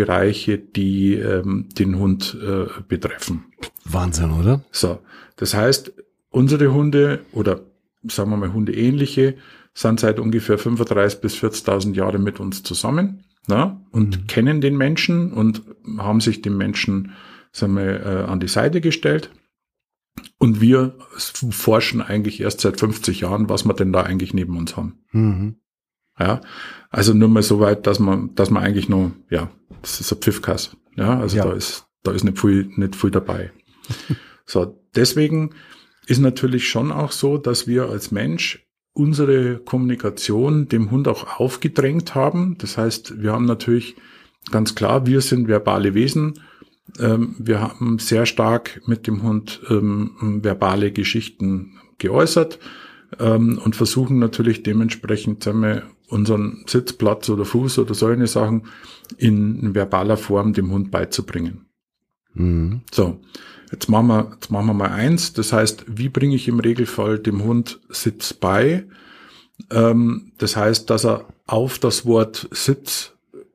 [0.75, 3.45] die ähm, den Hund äh, betreffen.
[3.85, 4.65] Wahnsinn, oder?
[4.71, 4.99] So,
[5.37, 5.93] das heißt,
[6.31, 7.61] unsere Hunde oder
[8.09, 9.37] sagen wir mal Hundeähnliche,
[9.75, 14.27] sind seit ungefähr 35 bis 40.000 Jahren mit uns zusammen na, und mhm.
[14.27, 15.63] kennen den Menschen und
[15.99, 17.13] haben sich dem Menschen
[17.53, 19.31] sagen wir, äh, an die Seite gestellt.
[20.39, 20.97] Und wir
[21.51, 25.05] forschen eigentlich erst seit 50 Jahren, was wir denn da eigentlich neben uns haben.
[25.13, 25.57] Mhm.
[26.19, 26.41] Ja,
[26.91, 29.51] also nur mal so weit, dass man, dass man eigentlich nur, ja,
[29.83, 30.77] das ist ein Pfiffkass.
[30.95, 31.45] Ja, also ja.
[31.45, 33.53] da ist, da ist nicht viel, nicht viel dabei.
[34.49, 35.57] So, deswegen
[36.07, 42.15] ist natürlich schon auch so, dass wir als Mensch unsere Kommunikation dem Hund auch aufgedrängt
[42.15, 42.57] haben.
[42.59, 43.97] Das heißt, wir haben natürlich
[44.53, 46.41] ganz klar, wir sind verbale Wesen.
[46.99, 52.59] Ähm, wir haben sehr stark mit dem Hund ähm, verbale Geschichten geäußert
[53.19, 58.69] ähm, und versuchen natürlich dementsprechend sagen wir, unseren Sitzplatz oder Fuß oder solche Sachen
[59.17, 61.67] in verbaler Form dem Hund beizubringen.
[62.35, 62.83] Mhm.
[62.93, 63.21] So,
[63.73, 65.33] jetzt machen wir, jetzt machen wir mal eins.
[65.33, 68.85] Das heißt, wie bringe ich im Regelfall dem Hund Sitz bei?
[69.71, 73.13] Ähm, das heißt, dass er auf das Wort Sitz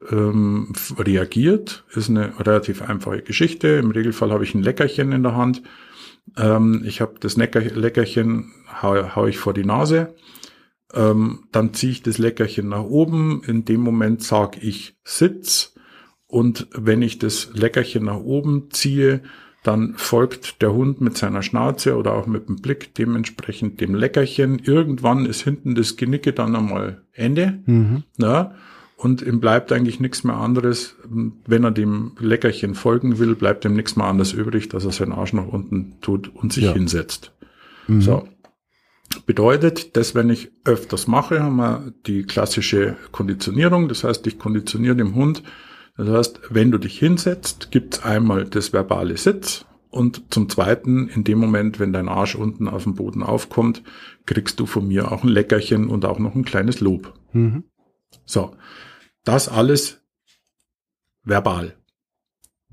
[0.10, 1.84] ähm, reagiert.
[1.94, 3.68] Ist eine relativ einfache Geschichte.
[3.68, 5.62] Im Regelfall habe ich ein Leckerchen in der Hand.
[6.38, 10.14] Ähm, ich habe das Leckerchen, hau, hau ich vor die Nase.
[10.94, 13.44] Ähm, dann ziehe ich das Leckerchen nach oben.
[13.46, 15.74] In dem Moment sage ich Sitz.
[16.28, 19.22] Und wenn ich das Leckerchen nach oben ziehe,
[19.64, 24.60] dann folgt der Hund mit seiner Schnauze oder auch mit dem Blick dementsprechend dem Leckerchen.
[24.60, 27.60] Irgendwann ist hinten das Genicke dann einmal Ende.
[27.66, 28.04] Mhm.
[28.18, 28.56] Ja,
[29.02, 30.96] und ihm bleibt eigentlich nichts mehr anderes.
[31.04, 35.12] Wenn er dem Leckerchen folgen will, bleibt ihm nichts mehr anderes übrig, dass er seinen
[35.12, 36.74] Arsch nach unten tut und sich ja.
[36.74, 37.32] hinsetzt.
[37.88, 38.02] Mhm.
[38.02, 38.28] So.
[39.26, 43.88] Bedeutet, dass wenn ich öfters mache, haben wir die klassische Konditionierung.
[43.88, 45.43] Das heißt, ich konditioniere dem Hund.
[45.97, 51.26] Das heißt, wenn du dich hinsetzt, gibt's einmal das verbale Sitz und zum Zweiten, in
[51.26, 53.84] dem Moment, wenn dein Arsch unten auf dem Boden aufkommt,
[54.26, 57.13] kriegst du von mir auch ein Leckerchen und auch noch ein kleines Lob.
[57.34, 57.65] Mhm.
[58.26, 58.56] So,
[59.26, 60.02] das alles
[61.24, 61.76] verbal.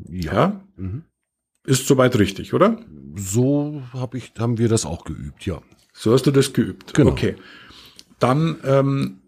[0.08, 0.32] Ja.
[0.32, 0.64] ja?
[0.76, 1.04] Mhm.
[1.64, 2.80] Ist soweit richtig, oder?
[3.16, 5.60] So hab ich, haben wir das auch geübt, ja.
[5.98, 6.94] So hast du das geübt.
[6.94, 7.10] Genau.
[7.10, 7.34] Okay.
[8.20, 9.18] Dann ähm,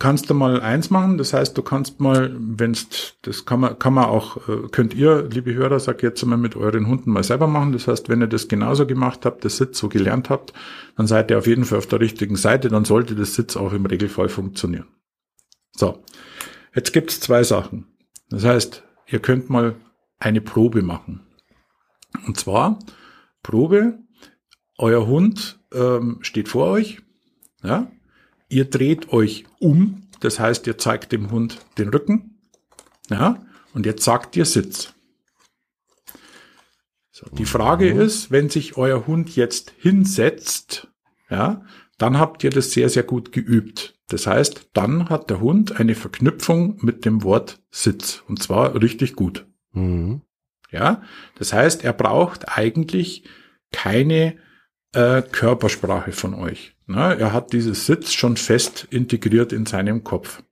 [0.00, 1.18] kannst du mal eins machen.
[1.18, 5.22] Das heißt, du kannst mal, wenn's, das kann man, kann man auch, äh, könnt ihr,
[5.30, 7.72] liebe Hörer, sag jetzt mal mit euren Hunden mal selber machen.
[7.72, 10.52] Das heißt, wenn ihr das genauso gemacht habt, das Sitz so gelernt habt,
[10.96, 12.68] dann seid ihr auf jeden Fall auf der richtigen Seite.
[12.68, 14.88] Dann sollte das Sitz auch im Regelfall funktionieren.
[15.76, 16.02] So.
[16.74, 17.86] Jetzt gibt's zwei Sachen.
[18.30, 19.76] Das heißt, ihr könnt mal
[20.18, 21.20] eine Probe machen.
[22.26, 22.80] Und zwar
[23.44, 24.00] Probe,
[24.76, 27.02] euer Hund ähm, steht vor euch,
[27.62, 27.90] ja,
[28.48, 32.38] ihr dreht euch um, das heißt, ihr zeigt dem Hund den Rücken,
[33.10, 34.94] ja, und jetzt sagt ihr Sitz.
[37.10, 38.00] So, die Frage mhm.
[38.00, 40.88] ist, wenn sich euer Hund jetzt hinsetzt,
[41.30, 41.64] ja,
[41.98, 43.94] dann habt ihr das sehr, sehr gut geübt.
[44.08, 49.14] Das heißt, dann hat der Hund eine Verknüpfung mit dem Wort Sitz und zwar richtig
[49.14, 49.46] gut.
[49.72, 50.22] Mhm.
[50.70, 51.02] Ja,
[51.38, 53.24] das heißt, er braucht eigentlich
[53.70, 54.36] keine
[54.94, 56.74] äh, Körpersprache von euch.
[56.86, 60.42] Na, er hat dieses Sitz schon fest integriert in seinem Kopf.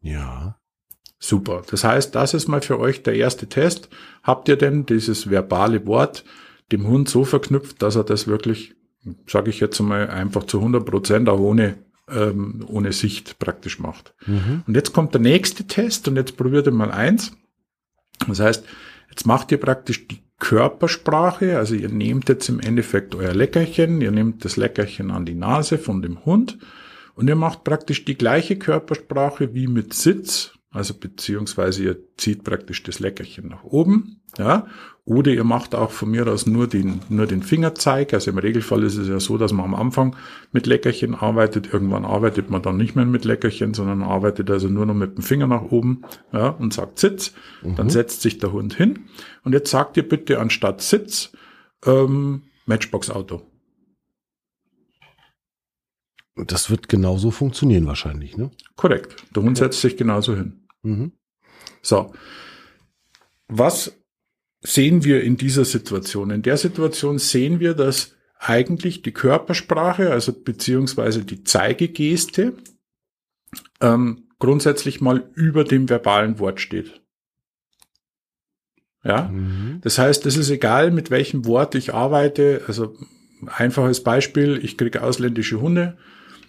[0.00, 0.58] Ja.
[1.18, 1.62] Super.
[1.70, 3.88] Das heißt, das ist mal für euch der erste Test.
[4.22, 6.24] Habt ihr denn dieses verbale Wort
[6.72, 8.74] dem Hund so verknüpft, dass er das wirklich,
[9.26, 14.14] sage ich jetzt mal, einfach zu 100 Prozent auch ohne ähm, ohne Sicht praktisch macht.
[14.26, 14.62] Mhm.
[14.66, 17.32] Und jetzt kommt der nächste Test und jetzt probiert ihr mal eins.
[18.26, 18.64] Das heißt,
[19.10, 24.10] jetzt macht ihr praktisch die Körpersprache, also ihr nehmt jetzt im Endeffekt euer Leckerchen, ihr
[24.10, 26.58] nehmt das Leckerchen an die Nase von dem Hund
[27.14, 32.82] und ihr macht praktisch die gleiche Körpersprache wie mit Sitz, also beziehungsweise ihr zieht praktisch
[32.82, 34.66] das Leckerchen nach oben, ja,
[35.06, 38.12] oder ihr macht auch von mir aus nur den, nur den Fingerzeig.
[38.12, 40.16] Also im Regelfall ist es ja so, dass man am Anfang
[40.50, 41.72] mit Leckerchen arbeitet.
[41.72, 45.22] Irgendwann arbeitet man dann nicht mehr mit Leckerchen, sondern arbeitet also nur noch mit dem
[45.22, 47.34] Finger nach oben, ja, und sagt Sitz.
[47.62, 47.76] Mhm.
[47.76, 49.04] Dann setzt sich der Hund hin.
[49.44, 51.30] Und jetzt sagt ihr bitte anstatt Sitz,
[51.84, 53.42] ähm, Matchbox Auto.
[56.34, 58.50] Das wird genauso funktionieren wahrscheinlich, ne?
[58.74, 59.24] Korrekt.
[59.36, 60.66] Der Hund setzt sich genauso hin.
[60.82, 61.12] Mhm.
[61.80, 62.12] So.
[63.46, 63.96] Was
[64.66, 66.30] sehen wir in dieser Situation?
[66.30, 72.54] In der Situation sehen wir, dass eigentlich die Körpersprache, also beziehungsweise die Zeigegeste,
[73.80, 77.00] ähm, grundsätzlich mal über dem verbalen Wort steht.
[79.04, 79.78] Ja, mhm.
[79.82, 82.62] das heißt, es ist egal, mit welchem Wort ich arbeite.
[82.66, 82.96] Also
[83.46, 85.96] einfaches Beispiel: Ich kriege ausländische Hunde.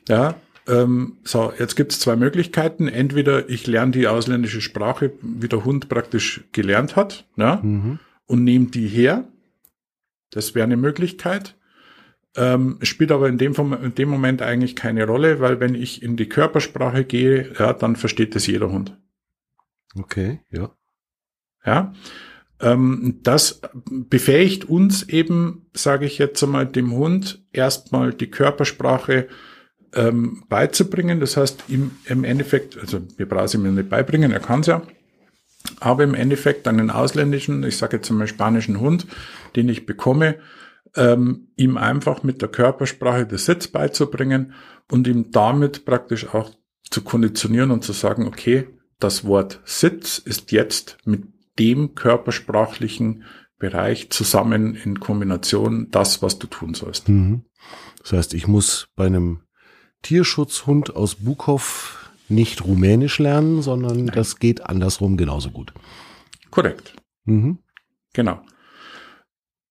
[0.09, 0.35] Ja,
[0.67, 2.87] ähm, so jetzt gibt es zwei Möglichkeiten.
[2.87, 7.25] Entweder ich lerne die ausländische Sprache, wie der Hund praktisch gelernt hat.
[7.35, 9.27] Ja, mhm und nehme die her.
[10.29, 11.55] Das wäre eine Möglichkeit.
[12.35, 16.17] Ähm, spielt aber in dem, in dem Moment eigentlich keine Rolle, weil wenn ich in
[16.17, 18.95] die Körpersprache gehe, ja, dann versteht das jeder Hund.
[19.95, 20.71] Okay, ja.
[21.65, 21.93] Ja.
[22.59, 29.27] Ähm, das befähigt uns eben, sage ich jetzt einmal, dem Hund erstmal die Körpersprache
[29.93, 31.19] ähm, beizubringen.
[31.19, 34.67] Das heißt, im, im Endeffekt, also wir brauchen es ihm nicht beibringen, er kann es
[34.67, 34.81] ja.
[35.81, 39.07] Habe im Endeffekt einen ausländischen, ich sage jetzt einmal spanischen Hund,
[39.55, 40.37] den ich bekomme,
[40.95, 44.53] ähm, ihm einfach mit der Körpersprache des Sitz beizubringen
[44.91, 46.51] und ihm damit praktisch auch
[46.89, 48.67] zu konditionieren und zu sagen, okay,
[48.99, 51.23] das Wort Sitz ist jetzt mit
[51.59, 53.23] dem körpersprachlichen
[53.59, 57.09] Bereich zusammen in Kombination das, was du tun sollst.
[57.09, 57.43] Mhm.
[58.01, 59.41] Das heißt, ich muss bei einem
[60.03, 64.15] Tierschutzhund aus Bukow nicht Rumänisch lernen, sondern Nein.
[64.15, 65.73] das geht andersrum genauso gut.
[66.51, 66.93] Korrekt.
[67.25, 67.59] Mhm.
[68.13, 68.41] Genau.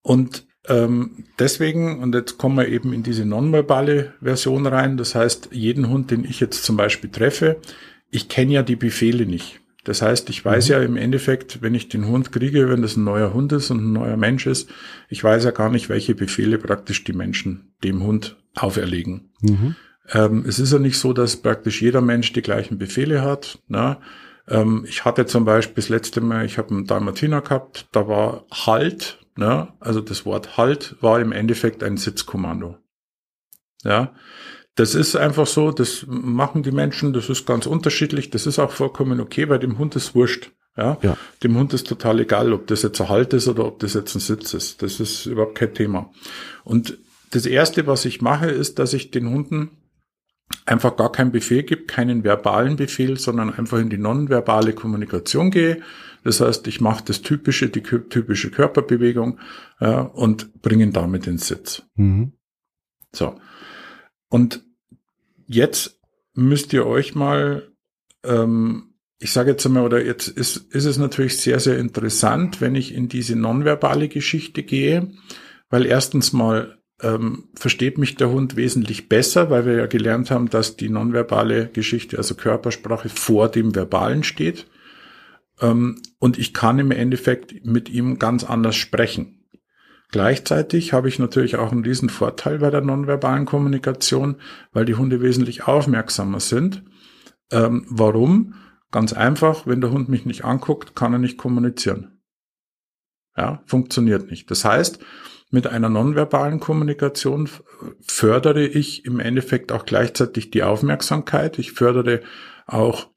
[0.03, 5.51] Und ähm, deswegen, und jetzt kommen wir eben in diese nonverbale Version rein, das heißt,
[5.53, 7.61] jeden Hund, den ich jetzt zum Beispiel treffe,
[8.11, 9.61] ich kenne ja die Befehle nicht.
[9.85, 10.73] Das heißt, ich weiß mhm.
[10.73, 13.79] ja im Endeffekt, wenn ich den Hund kriege, wenn das ein neuer Hund ist und
[13.79, 14.69] ein neuer Mensch ist,
[15.09, 19.31] ich weiß ja gar nicht, welche Befehle praktisch die Menschen dem Hund auferlegen.
[19.43, 19.77] Mhm.
[20.13, 23.59] Ähm, es ist ja nicht so, dass praktisch jeder Mensch die gleichen Befehle hat.
[23.69, 24.01] Na?
[24.49, 28.45] Ähm, ich hatte zum Beispiel das letzte Mal, ich habe einen Dalmatiner gehabt, da war
[28.53, 29.73] Halt, ne?
[29.81, 32.77] also das Wort Halt war im Endeffekt ein Sitzkommando.
[33.83, 34.15] Ja,
[34.75, 38.71] das ist einfach so, das machen die Menschen, das ist ganz unterschiedlich, das ist auch
[38.71, 40.51] vollkommen okay, weil dem Hund ist wurscht.
[40.77, 40.99] Ja?
[41.03, 41.17] ja.
[41.43, 44.15] Dem Hund ist total egal, ob das jetzt ein Halt ist oder ob das jetzt
[44.15, 44.83] ein Sitz ist.
[44.83, 46.13] Das ist überhaupt kein Thema.
[46.65, 46.99] Und
[47.31, 49.71] das erste, was ich mache, ist, dass ich den Hunden
[50.65, 55.83] einfach gar keinen Befehl gibt, keinen verbalen Befehl, sondern einfach in die nonverbale Kommunikation gehe.
[56.25, 59.39] Das heißt, ich mache das typische, die typische Körperbewegung
[59.81, 61.83] ja, und bringe ihn damit ins Sitz.
[61.95, 62.33] Mhm.
[63.13, 63.39] So.
[64.29, 64.65] Und
[65.47, 66.01] jetzt
[66.35, 67.71] müsst ihr euch mal,
[68.25, 72.75] ähm, ich sage jetzt einmal, oder jetzt ist, ist es natürlich sehr, sehr interessant, wenn
[72.75, 75.13] ich in diese nonverbale Geschichte gehe,
[75.71, 80.49] weil erstens mal ähm, versteht mich der Hund wesentlich besser, weil wir ja gelernt haben,
[80.49, 84.67] dass die nonverbale Geschichte, also Körpersprache, vor dem Verbalen steht.
[85.61, 89.45] Ähm, und ich kann im Endeffekt mit ihm ganz anders sprechen.
[90.11, 94.37] Gleichzeitig habe ich natürlich auch einen riesen Vorteil bei der nonverbalen Kommunikation,
[94.73, 96.85] weil die Hunde wesentlich aufmerksamer sind.
[97.51, 98.55] Ähm, warum?
[98.93, 102.23] Ganz einfach, wenn der Hund mich nicht anguckt, kann er nicht kommunizieren.
[103.37, 104.51] Ja, funktioniert nicht.
[104.51, 105.01] Das heißt,
[105.57, 107.49] mit einer nonverbalen Kommunikation
[108.07, 111.59] fördere ich im Endeffekt auch gleichzeitig die Aufmerksamkeit.
[111.59, 112.21] Ich fördere
[112.67, 113.09] auch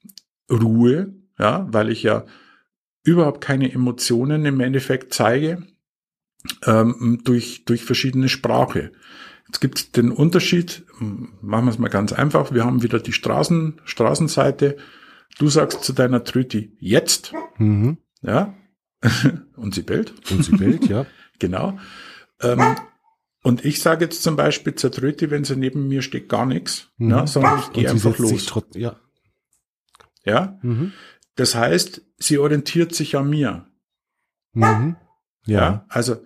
[0.50, 2.24] Ruhe, ja, weil ich ja
[3.02, 5.66] überhaupt keine Emotionen im Endeffekt zeige
[6.64, 8.92] ähm, durch, durch verschiedene Sprache.
[9.46, 10.86] Jetzt gibt es den Unterschied,
[11.42, 14.78] machen wir es mal ganz einfach, wir haben wieder die Straßen, Straßenseite.
[15.38, 17.98] Du sagst zu deiner Trüti jetzt, mhm.
[18.22, 18.54] ja,
[19.56, 20.14] und sie bellt.
[20.30, 21.04] Und sie bellt, ja.
[21.38, 21.78] genau.
[22.40, 22.76] Ähm,
[23.42, 26.88] und ich sage jetzt zum Beispiel zur Tröte, wenn sie neben mir steht, gar nichts,
[26.98, 27.10] mhm.
[27.10, 28.52] ja, sondern ich gehe einfach los.
[28.74, 28.96] Ja.
[30.24, 30.58] Ja.
[30.62, 30.92] Mhm.
[31.36, 33.66] Das heißt, sie orientiert sich an mir.
[34.52, 34.96] Mhm.
[35.46, 35.60] Ja.
[35.60, 35.86] ja.
[35.88, 36.24] Also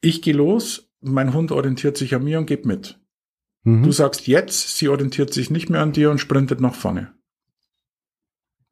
[0.00, 3.00] ich gehe los, mein Hund orientiert sich an mir und geht mit.
[3.64, 3.82] Mhm.
[3.82, 7.12] Du sagst jetzt, sie orientiert sich nicht mehr an dir und sprintet nach vorne.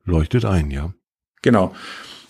[0.05, 0.94] Leuchtet ein, ja.
[1.42, 1.74] Genau.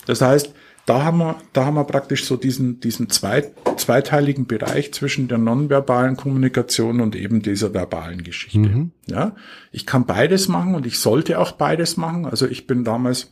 [0.07, 0.55] Das heißt,
[0.90, 5.38] da haben wir, da haben wir praktisch so diesen, diesen zwei, zweiteiligen Bereich zwischen der
[5.38, 8.59] nonverbalen Kommunikation und eben dieser verbalen Geschichte.
[8.59, 8.90] Mhm.
[9.07, 9.37] Ja,
[9.70, 12.26] ich kann beides machen und ich sollte auch beides machen.
[12.26, 13.31] Also ich bin damals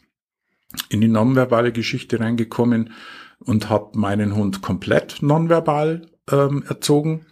[0.89, 2.93] in die nonverbale Geschichte reingekommen
[3.41, 7.27] und habe meinen Hund komplett nonverbal ähm, erzogen.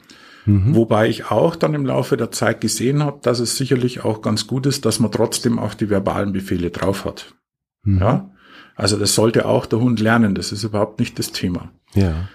[0.44, 0.74] Mhm.
[0.74, 4.48] Wobei ich auch dann im Laufe der Zeit gesehen habe, dass es sicherlich auch ganz
[4.48, 7.36] gut ist, dass man trotzdem auch die verbalen Befehle drauf hat.
[7.84, 7.98] Mhm.
[8.00, 8.30] Ja,
[8.76, 10.34] also das sollte auch der Hund lernen.
[10.34, 11.72] Das ist überhaupt nicht das Thema.
[11.94, 12.28] Ja.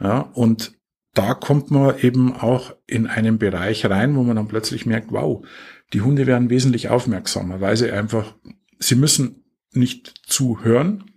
[0.00, 0.78] Ja, und
[1.14, 5.44] da kommt man eben auch in einen Bereich rein, wo man dann plötzlich merkt, wow,
[5.92, 8.36] die Hunde werden wesentlich aufmerksamer, weil sie einfach,
[8.78, 11.10] sie müssen nicht zuhören,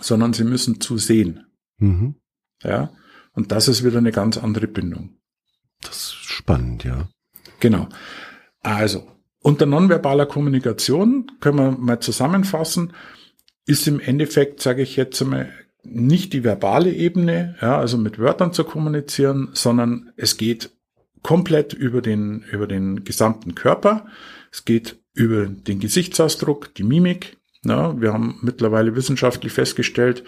[0.00, 1.46] sondern sie müssen zusehen.
[1.78, 2.16] Mhm.
[2.62, 2.90] Ja.
[3.32, 5.18] Und das ist wieder eine ganz andere Bindung.
[5.82, 7.08] Das ist spannend, ja.
[7.60, 7.88] Genau.
[8.62, 9.06] Also,
[9.40, 12.92] unter nonverbaler Kommunikation können wir mal zusammenfassen,
[13.66, 15.50] ist im Endeffekt, sage ich jetzt einmal,
[15.82, 20.70] nicht die verbale Ebene, ja, also mit Wörtern zu kommunizieren, sondern es geht
[21.22, 24.06] komplett über den, über den gesamten Körper.
[24.52, 30.22] Es geht über den Gesichtsausdruck, die Mimik, ja, wir haben mittlerweile wissenschaftlich festgestellt,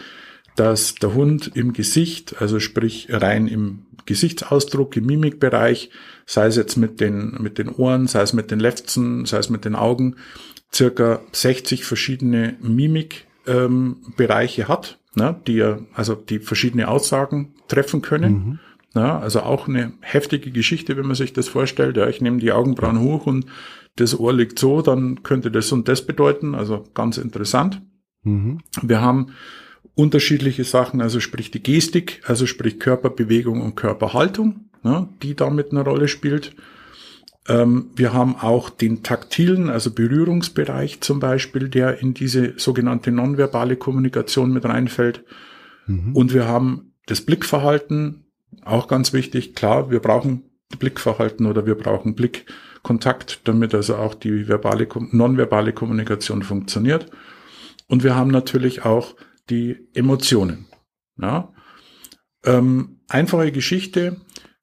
[0.56, 5.90] dass der Hund im Gesicht, also sprich rein im Gesichtsausdruck, im Mimikbereich,
[6.26, 9.50] sei es jetzt mit den, mit den Ohren, sei es mit den Lefzen, sei es
[9.50, 10.16] mit den Augen,
[10.74, 13.96] circa 60 verschiedene Mimikbereiche ähm,
[14.68, 18.32] hat, ne, die ja, also die verschiedene Aussagen treffen können.
[18.32, 18.58] Mhm.
[18.94, 21.96] Ja, also auch eine heftige Geschichte, wenn man sich das vorstellt.
[21.96, 23.46] Ja, ich nehme die Augenbrauen hoch und
[23.96, 26.54] das Ohr liegt so, dann könnte das und das bedeuten.
[26.54, 27.82] Also ganz interessant.
[28.22, 28.58] Mhm.
[28.82, 29.28] Wir haben
[29.94, 35.82] unterschiedliche Sachen, also sprich die Gestik, also sprich Körperbewegung und Körperhaltung, ne, die damit eine
[35.82, 36.54] Rolle spielt.
[37.48, 43.76] Ähm, wir haben auch den taktilen, also Berührungsbereich zum Beispiel, der in diese sogenannte nonverbale
[43.76, 45.24] Kommunikation mit reinfällt.
[45.86, 46.14] Mhm.
[46.14, 48.26] Und wir haben das Blickverhalten,
[48.64, 49.54] auch ganz wichtig.
[49.54, 50.44] Klar, wir brauchen
[50.78, 57.10] Blickverhalten oder wir brauchen Blickkontakt, damit also auch die verbale, nonverbale Kommunikation funktioniert.
[57.86, 59.14] Und wir haben natürlich auch
[59.48, 60.66] die Emotionen.
[61.18, 61.52] Ja?
[62.44, 64.16] Ähm, einfache Geschichte.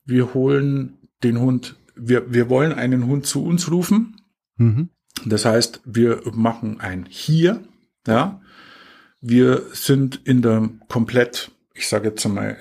[0.06, 4.22] Wir holen den Hund, wir, wir wollen einen Hund zu uns rufen.
[4.58, 4.90] Mhm.
[5.26, 7.62] Das heißt, wir machen ein Hier.
[8.08, 8.42] Ja?
[9.22, 12.58] Wir sind in der komplett, ich sage jetzt einmal,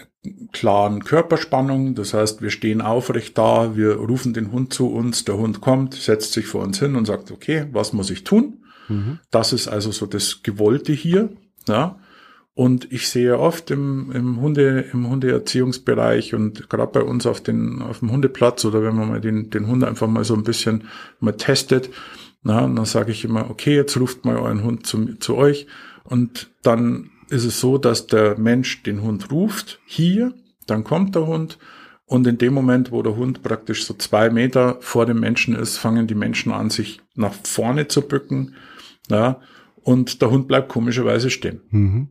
[0.52, 1.94] klaren Körperspannung.
[1.94, 5.94] Das heißt, wir stehen aufrecht da, wir rufen den Hund zu uns, der Hund kommt,
[5.94, 8.64] setzt sich vor uns hin und sagt, okay, was muss ich tun?
[8.88, 9.18] Mhm.
[9.30, 11.30] Das ist also so das Gewollte hier.
[11.68, 11.98] Ja?
[12.54, 17.82] Und ich sehe oft im, im Hunde, im Hundeerziehungsbereich und gerade bei uns auf den,
[17.82, 20.84] auf dem Hundeplatz oder wenn man mal den, den Hund einfach mal so ein bisschen
[21.18, 21.90] mal testet,
[22.44, 25.66] na, dann sage ich immer, okay, jetzt ruft mal euren Hund zu, zu euch
[26.04, 30.32] und dann ist es so, dass der Mensch den Hund ruft, hier,
[30.68, 31.58] dann kommt der Hund
[32.06, 35.78] und in dem Moment, wo der Hund praktisch so zwei Meter vor dem Menschen ist,
[35.78, 38.54] fangen die Menschen an, sich nach vorne zu bücken,
[39.08, 39.40] ja,
[39.82, 41.60] und der Hund bleibt komischerweise stehen.
[41.70, 42.08] Mhm.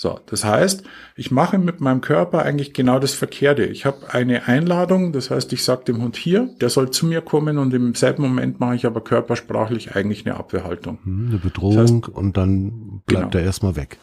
[0.00, 0.84] So, das heißt,
[1.16, 3.64] ich mache mit meinem Körper eigentlich genau das Verkehrte.
[3.64, 7.20] Ich habe eine Einladung, das heißt, ich sage dem Hund hier, der soll zu mir
[7.20, 10.98] kommen und im selben Moment mache ich aber körpersprachlich eigentlich eine Abwehrhaltung.
[11.02, 13.42] Hm, eine Bedrohung das heißt, und dann bleibt genau.
[13.42, 13.98] er erstmal weg.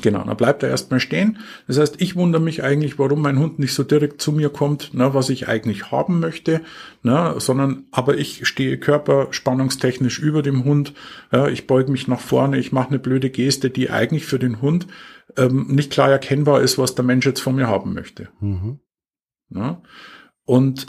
[0.00, 1.38] Genau, dann bleibt er erstmal stehen.
[1.66, 4.94] Das heißt, ich wundere mich eigentlich, warum mein Hund nicht so direkt zu mir kommt,
[4.94, 6.62] ne, was ich eigentlich haben möchte,
[7.02, 10.94] ne, sondern aber ich stehe körperspannungstechnisch über dem Hund.
[11.32, 14.62] Ja, ich beuge mich nach vorne, ich mache eine blöde Geste, die eigentlich für den
[14.62, 14.86] Hund
[15.36, 18.28] ähm, nicht klar erkennbar ist, was der Mensch jetzt von mir haben möchte.
[18.40, 18.80] Mhm.
[19.50, 19.82] Ja?
[20.44, 20.86] Und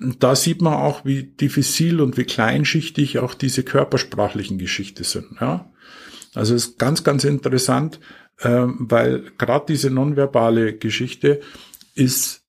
[0.00, 5.40] da sieht man auch, wie diffizil und wie kleinschichtig auch diese körpersprachlichen Geschichte sind.
[5.40, 5.72] Ja?
[6.34, 8.00] Also es ist ganz, ganz interessant,
[8.40, 11.40] ähm, weil gerade diese nonverbale Geschichte
[11.94, 12.42] ist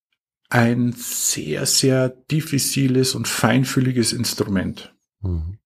[0.49, 4.95] ein sehr, sehr diffiziles und feinfühliges Instrument.
[5.21, 5.59] Mhm.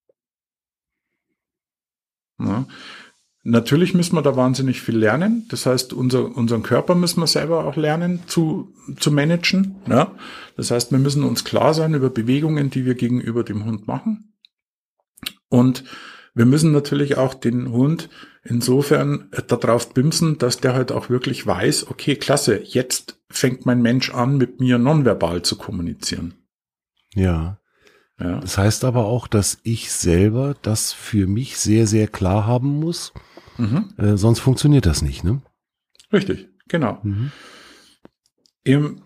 [2.39, 2.67] Ja?
[3.43, 5.45] Natürlich müssen wir da wahnsinnig viel lernen.
[5.49, 9.77] Das heißt, unser, unseren Körper müssen wir selber auch lernen zu, zu managen.
[9.87, 10.13] Ja?
[10.57, 14.33] Das heißt, wir müssen uns klar sein über Bewegungen, die wir gegenüber dem Hund machen.
[15.47, 15.85] Und
[16.35, 18.09] wir müssen natürlich auch den Hund
[18.43, 24.13] insofern darauf bimsen, dass der halt auch wirklich weiß, okay, klasse, jetzt fängt mein Mensch
[24.13, 26.35] an, mit mir nonverbal zu kommunizieren.
[27.15, 27.59] Ja.
[28.19, 28.39] ja.
[28.39, 33.13] Das heißt aber auch, dass ich selber das für mich sehr, sehr klar haben muss
[33.59, 33.85] Mhm.
[33.97, 35.41] Äh, sonst funktioniert das nicht, ne?
[36.11, 36.99] Richtig, genau.
[37.03, 37.31] Mhm.
[38.63, 39.01] Eben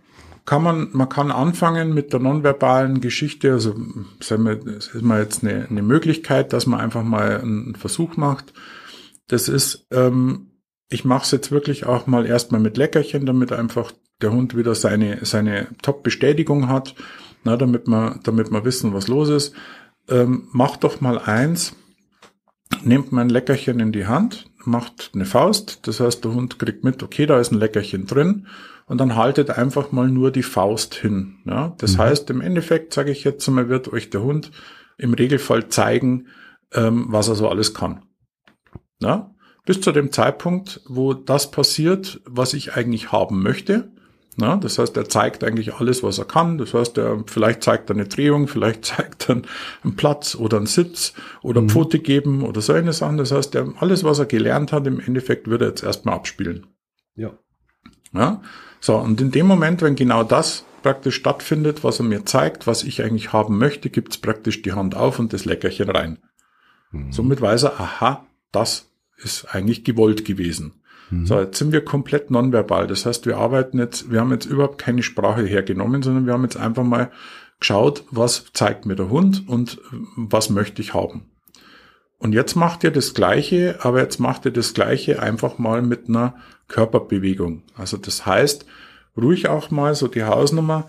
[0.45, 3.75] kann man, man kann anfangen mit der nonverbalen Geschichte, also
[4.19, 8.17] sagen wir, das ist mal jetzt eine, eine Möglichkeit, dass man einfach mal einen Versuch
[8.17, 8.53] macht.
[9.27, 10.51] Das ist, ähm,
[10.89, 14.75] ich mache es jetzt wirklich auch mal erstmal mit Leckerchen, damit einfach der Hund wieder
[14.75, 16.95] seine, seine Top-Bestätigung hat,
[17.43, 19.55] na, damit man, damit man wissen, was los ist.
[20.09, 21.73] Ähm, mach doch mal eins,
[22.83, 27.03] nehmt mein Leckerchen in die Hand, macht eine Faust, das heißt, der Hund kriegt mit,
[27.03, 28.47] okay, da ist ein Leckerchen drin
[28.85, 31.39] und dann haltet einfach mal nur die Faust hin.
[31.45, 31.75] Ja?
[31.77, 31.97] Das mhm.
[31.99, 34.51] heißt, im Endeffekt, sage ich jetzt mal, wird euch der Hund
[34.97, 36.27] im Regelfall zeigen,
[36.73, 38.03] ähm, was er so alles kann.
[38.99, 39.31] Ja?
[39.65, 43.91] Bis zu dem Zeitpunkt, wo das passiert, was ich eigentlich haben möchte,
[44.37, 46.57] na, das heißt, er zeigt eigentlich alles, was er kann.
[46.57, 49.41] Das heißt, er vielleicht zeigt er eine Drehung, vielleicht zeigt er
[49.83, 51.69] einen Platz oder einen Sitz oder mhm.
[51.69, 53.15] Pfote geben oder so eine Sache.
[53.17, 56.67] Das heißt, er, alles, was er gelernt hat, im Endeffekt würde er jetzt erstmal abspielen.
[57.15, 57.37] Ja.
[58.13, 58.41] Ja.
[58.79, 62.83] So, und in dem Moment, wenn genau das praktisch stattfindet, was er mir zeigt, was
[62.83, 66.19] ich eigentlich haben möchte, gibt's praktisch die Hand auf und das Leckerchen rein.
[66.91, 67.11] Mhm.
[67.11, 70.82] Somit weiß er, aha, das ist eigentlich gewollt gewesen.
[71.13, 71.25] Mhm.
[71.25, 72.87] So, jetzt sind wir komplett nonverbal.
[72.87, 76.43] Das heißt, wir arbeiten jetzt, wir haben jetzt überhaupt keine Sprache hergenommen, sondern wir haben
[76.43, 77.11] jetzt einfach mal
[77.59, 79.79] geschaut, was zeigt mir der Hund und
[80.15, 81.29] was möchte ich haben.
[82.17, 86.07] Und jetzt macht ihr das Gleiche, aber jetzt macht ihr das Gleiche einfach mal mit
[86.07, 86.35] einer
[86.67, 87.63] Körperbewegung.
[87.75, 88.65] Also das heißt,
[89.17, 90.87] ruhig auch mal so die Hausnummer,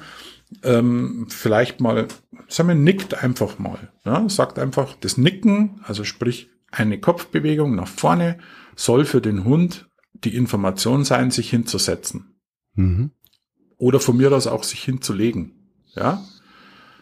[0.62, 2.06] ähm, vielleicht mal,
[2.46, 3.90] sagen wir, nickt einfach mal.
[4.04, 4.28] Ja?
[4.28, 8.38] Sagt einfach, das Nicken, also sprich eine Kopfbewegung nach vorne,
[8.76, 12.36] soll für den Hund die Information sein, sich hinzusetzen.
[12.74, 13.10] Mhm.
[13.76, 15.52] Oder von mir aus auch sich hinzulegen.
[15.94, 16.24] Ja.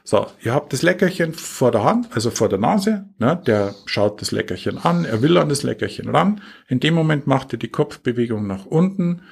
[0.05, 3.09] So, ihr habt das Leckerchen vor der Hand, also vor der Nase.
[3.19, 3.41] Ne?
[3.47, 6.41] Der schaut das Leckerchen an, er will an das Leckerchen ran.
[6.67, 9.23] In dem Moment macht ihr die Kopfbewegung nach unten.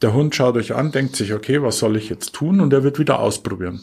[0.00, 2.60] Der Hund schaut euch an, denkt sich, okay, was soll ich jetzt tun?
[2.60, 3.80] Und er wird wieder ausprobieren.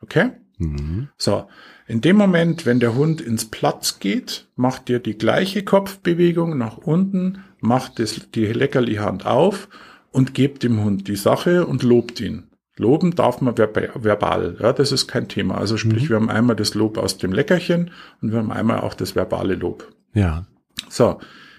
[0.00, 0.30] Okay?
[0.58, 1.08] Mhm.
[1.16, 1.48] So,
[1.86, 6.78] in dem Moment, wenn der Hund ins Platz geht, macht ihr die gleiche Kopfbewegung nach
[6.78, 9.68] unten, macht das, die Leckerli-Hand auf
[10.12, 12.44] und gebt dem Hund die Sache und lobt ihn.
[12.78, 15.56] Loben darf man verbal, ja, das ist kein Thema.
[15.56, 16.08] Also sprich, mhm.
[16.08, 17.90] wir haben einmal das Lob aus dem Leckerchen
[18.20, 19.90] und wir haben einmal auch das verbale Lob.
[20.12, 20.46] Ja.
[20.90, 21.18] So,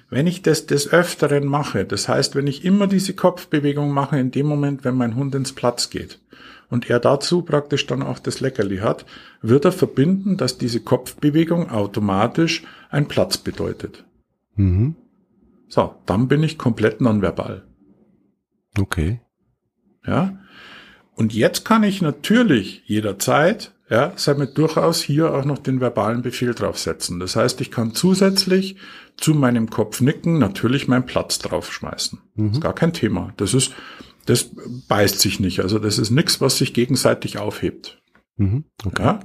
[0.10, 4.32] wenn ich das des Öfteren mache, das heißt, wenn ich immer diese Kopfbewegung mache, in
[4.32, 6.20] dem Moment, wenn mein Hund ins Platz geht,
[6.70, 9.06] und er dazu praktisch dann auch das Leckerli hat,
[9.42, 14.04] wird er verbinden, dass diese Kopfbewegung automatisch ein Platz bedeutet.
[14.56, 14.96] Mhm.
[15.68, 17.66] So, dann bin ich komplett nonverbal.
[18.80, 19.22] Okay.
[20.06, 20.40] Ja.
[21.16, 26.54] Und jetzt kann ich natürlich jederzeit, ja, damit durchaus hier auch noch den verbalen Befehl
[26.54, 27.20] draufsetzen.
[27.20, 28.76] Das heißt, ich kann zusätzlich
[29.16, 32.20] zu meinem Kopf nicken natürlich meinen Platz draufschmeißen.
[32.36, 32.52] Mhm.
[32.52, 33.34] ist gar kein Thema.
[33.38, 33.74] Das ist,
[34.26, 34.52] das
[34.88, 35.62] beißt sich nicht.
[35.62, 38.02] Also das ist nichts, was sich gegenseitig aufhebt.
[38.36, 38.66] Mhm.
[38.86, 39.04] Okay.
[39.04, 39.20] Ja?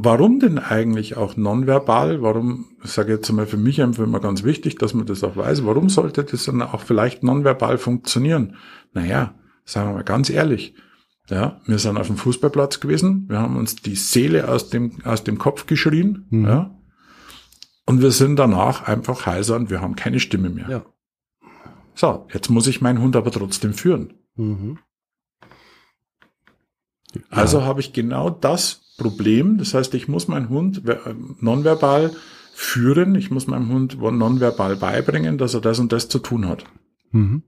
[0.00, 2.22] Warum denn eigentlich auch nonverbal?
[2.22, 5.36] Warum, ich sage jetzt mal für mich einfach immer ganz wichtig, dass man das auch
[5.36, 8.54] weiß, warum sollte das dann auch vielleicht nonverbal funktionieren?
[8.92, 9.34] Naja,
[9.64, 10.74] sagen wir mal ganz ehrlich,
[11.28, 15.24] ja, wir sind auf dem Fußballplatz gewesen, wir haben uns die Seele aus dem, aus
[15.24, 16.46] dem Kopf geschrien, mhm.
[16.46, 16.78] ja,
[17.84, 20.70] und wir sind danach einfach heiser und wir haben keine Stimme mehr.
[20.70, 20.86] Ja.
[21.96, 24.14] So, jetzt muss ich meinen Hund aber trotzdem führen.
[24.36, 24.78] Mhm.
[27.14, 27.20] Ja.
[27.30, 29.56] Also habe ich genau das Problem.
[29.56, 30.82] Das heißt, ich muss meinen Hund
[31.40, 32.10] nonverbal
[32.52, 33.14] führen.
[33.14, 36.64] Ich muss meinem Hund nonverbal beibringen, dass er das und das zu tun hat.
[37.12, 37.42] Mhm.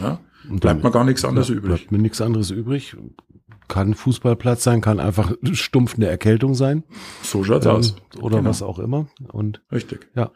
[0.00, 0.18] Ja,
[0.48, 1.76] bleibt mir gar nichts anderes ja, übrig.
[1.76, 2.96] Bleibt mir nichts anderes übrig.
[3.68, 6.82] Kann Fußballplatz sein, kann einfach stumpf eine Erkältung sein.
[7.22, 7.96] So schaut's ähm, aus.
[8.20, 8.50] Oder genau.
[8.50, 9.06] was auch immer.
[9.32, 10.08] Und Richtig.
[10.16, 10.32] Ja.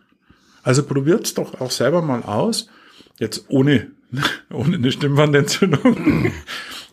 [0.62, 2.68] Also probiert's doch auch selber mal aus.
[3.18, 3.92] Jetzt ohne,
[4.52, 6.32] ohne eine Stimmwandentzündung.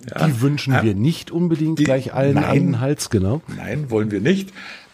[0.10, 0.28] ja.
[0.28, 3.42] Die wünschen wir nicht unbedingt die, gleich allen nein, an den Hals, genau.
[3.56, 4.52] Nein, wollen wir nicht.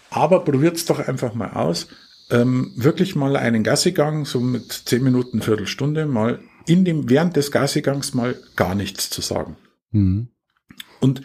[0.10, 1.88] Aber probiert's doch einfach mal aus.
[2.32, 7.52] Ähm, wirklich mal einen Gassigang, so mit zehn Minuten, Viertelstunde, mal in dem, während des
[7.52, 9.58] Gassigangs mal gar nichts zu sagen.
[9.92, 10.30] Mhm.
[11.00, 11.24] Und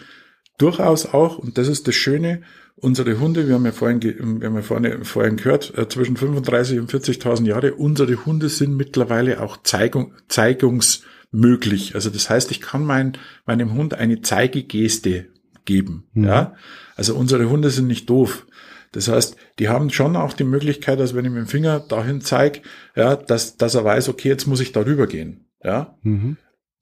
[0.56, 2.42] durchaus auch, und das ist das Schöne,
[2.76, 6.78] unsere Hunde, wir haben ja vorhin, wir haben ja vorhin, vorhin gehört, äh, zwischen 35
[6.78, 11.94] und 40.000 Jahre, unsere Hunde sind mittlerweile auch Zeigung, zeigungsmöglich.
[11.94, 13.16] Also das heißt, ich kann mein,
[13.46, 15.26] meinem Hund eine Zeigegeste
[15.64, 16.04] geben.
[16.12, 16.24] Mhm.
[16.24, 16.54] Ja,
[16.96, 18.46] also unsere Hunde sind nicht doof.
[18.92, 22.20] Das heißt, die haben schon auch die Möglichkeit, dass wenn ich mit dem Finger dahin
[22.20, 22.60] zeige,
[22.94, 25.48] ja, dass, dass er weiß, okay, jetzt muss ich darüber gehen.
[25.62, 25.96] Ja.
[26.02, 26.36] Mhm.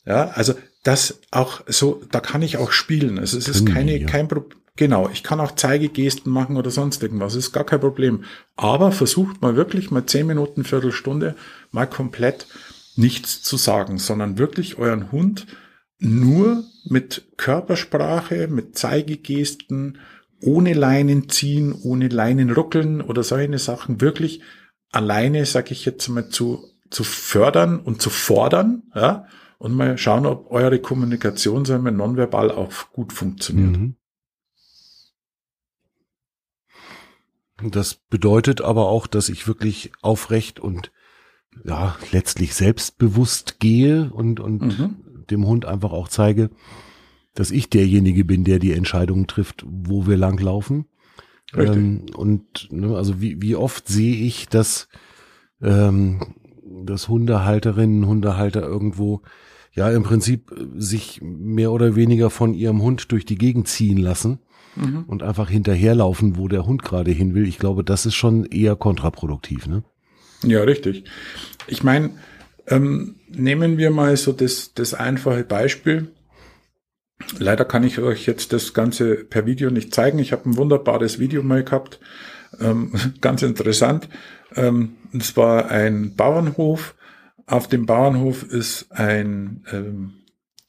[0.04, 3.18] Ja, also das auch so, da kann ich auch spielen.
[3.18, 4.61] Also es ist keine, kein Problem.
[4.76, 8.24] Genau, ich kann auch Zeigegesten machen oder sonst irgendwas, ist gar kein Problem.
[8.56, 11.36] Aber versucht mal wirklich mal zehn Minuten, Viertelstunde
[11.72, 12.46] mal komplett
[12.96, 15.46] nichts zu sagen, sondern wirklich euren Hund
[15.98, 19.98] nur mit Körpersprache, mit Zeigegesten,
[20.40, 24.40] ohne Leinen ziehen, ohne Leinen ruckeln oder solche Sachen wirklich
[24.90, 29.26] alleine, sag ich jetzt mal, zu, zu fördern und zu fordern, ja,
[29.58, 33.78] und mal schauen, ob eure Kommunikation, sagen wir, nonverbal auch gut funktioniert.
[33.78, 33.94] Mhm.
[37.70, 40.92] Das bedeutet aber auch, dass ich wirklich aufrecht und
[41.64, 44.96] ja, letztlich selbstbewusst gehe und, und mhm.
[45.30, 46.50] dem Hund einfach auch zeige,
[47.34, 50.86] dass ich derjenige bin, der die Entscheidungen trifft, wo wir langlaufen.
[51.54, 54.88] Ähm, und ne, also wie, wie oft sehe ich, dass,
[55.60, 56.34] ähm,
[56.84, 59.22] dass Hundehalterinnen, Hundehalter irgendwo
[59.74, 64.38] ja im Prinzip sich mehr oder weniger von ihrem Hund durch die Gegend ziehen lassen
[64.76, 65.04] mhm.
[65.06, 67.46] und einfach hinterherlaufen, wo der Hund gerade hin will.
[67.46, 69.82] Ich glaube, das ist schon eher kontraproduktiv, ne?
[70.42, 71.04] Ja, richtig.
[71.66, 72.10] Ich meine,
[72.66, 76.08] ähm, nehmen wir mal so das, das einfache Beispiel.
[77.38, 80.18] Leider kann ich euch jetzt das Ganze per Video nicht zeigen.
[80.18, 82.00] Ich habe ein wunderbares Video mal gehabt.
[82.60, 84.08] Ähm, ganz interessant.
[84.54, 86.94] Ähm, es war ein Bauernhof.
[87.46, 90.14] Auf dem Bauernhof ist ein, ähm,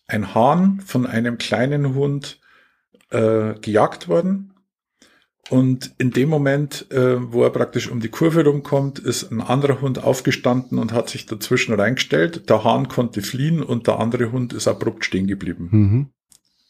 [0.07, 2.39] ein Hahn von einem kleinen Hund
[3.13, 4.53] äh, gejagt worden.
[5.49, 9.81] Und in dem Moment, äh, wo er praktisch um die Kurve rumkommt, ist ein anderer
[9.81, 12.49] Hund aufgestanden und hat sich dazwischen reingestellt.
[12.49, 15.67] Der Hahn konnte fliehen und der andere Hund ist abrupt stehen geblieben.
[15.71, 16.07] Mhm.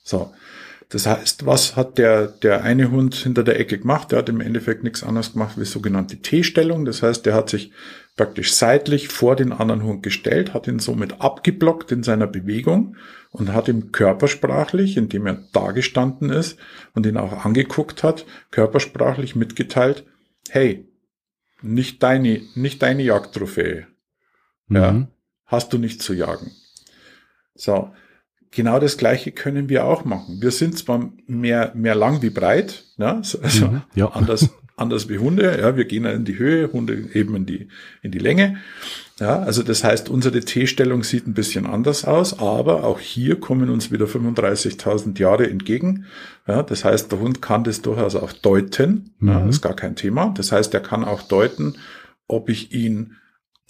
[0.04, 0.34] So.
[0.89, 4.12] Das heißt, was hat der, der eine Hund hinter der Ecke gemacht?
[4.12, 6.86] Der hat im Endeffekt nichts anderes gemacht wie sogenannte T-Stellung.
[6.86, 7.72] Das heißt, der hat sich
[8.16, 12.96] praktisch seitlich vor den anderen Hund gestellt, hat ihn somit abgeblockt in seiner Bewegung
[13.34, 16.58] und hat ihm körpersprachlich, indem er da gestanden ist
[16.94, 20.06] und ihn auch angeguckt hat, körpersprachlich mitgeteilt,
[20.50, 20.88] hey,
[21.62, 23.88] nicht deine, nicht deine Jagdtrophäe.
[24.68, 24.76] Mhm.
[24.76, 25.08] Ja,
[25.46, 26.52] hast du nicht zu jagen.
[27.56, 27.92] So.
[28.52, 30.40] Genau das Gleiche können wir auch machen.
[30.40, 33.16] Wir sind zwar mehr, mehr lang wie breit, ne?
[33.16, 34.10] also mhm, ja.
[34.10, 34.50] anders,
[34.84, 35.58] anders wie Hunde.
[35.60, 37.68] Ja, wir gehen in die Höhe, Hunde eben in die,
[38.02, 38.58] in die Länge.
[39.20, 43.70] Ja, also das heißt, unsere T-Stellung sieht ein bisschen anders aus, aber auch hier kommen
[43.70, 46.06] uns wieder 35.000 Jahre entgegen.
[46.48, 49.12] Ja, das heißt, der Hund kann das durchaus auch deuten.
[49.20, 49.30] Mhm.
[49.30, 50.34] Ja, ist gar kein Thema.
[50.36, 51.76] Das heißt, er kann auch deuten,
[52.28, 53.18] ob ich ihn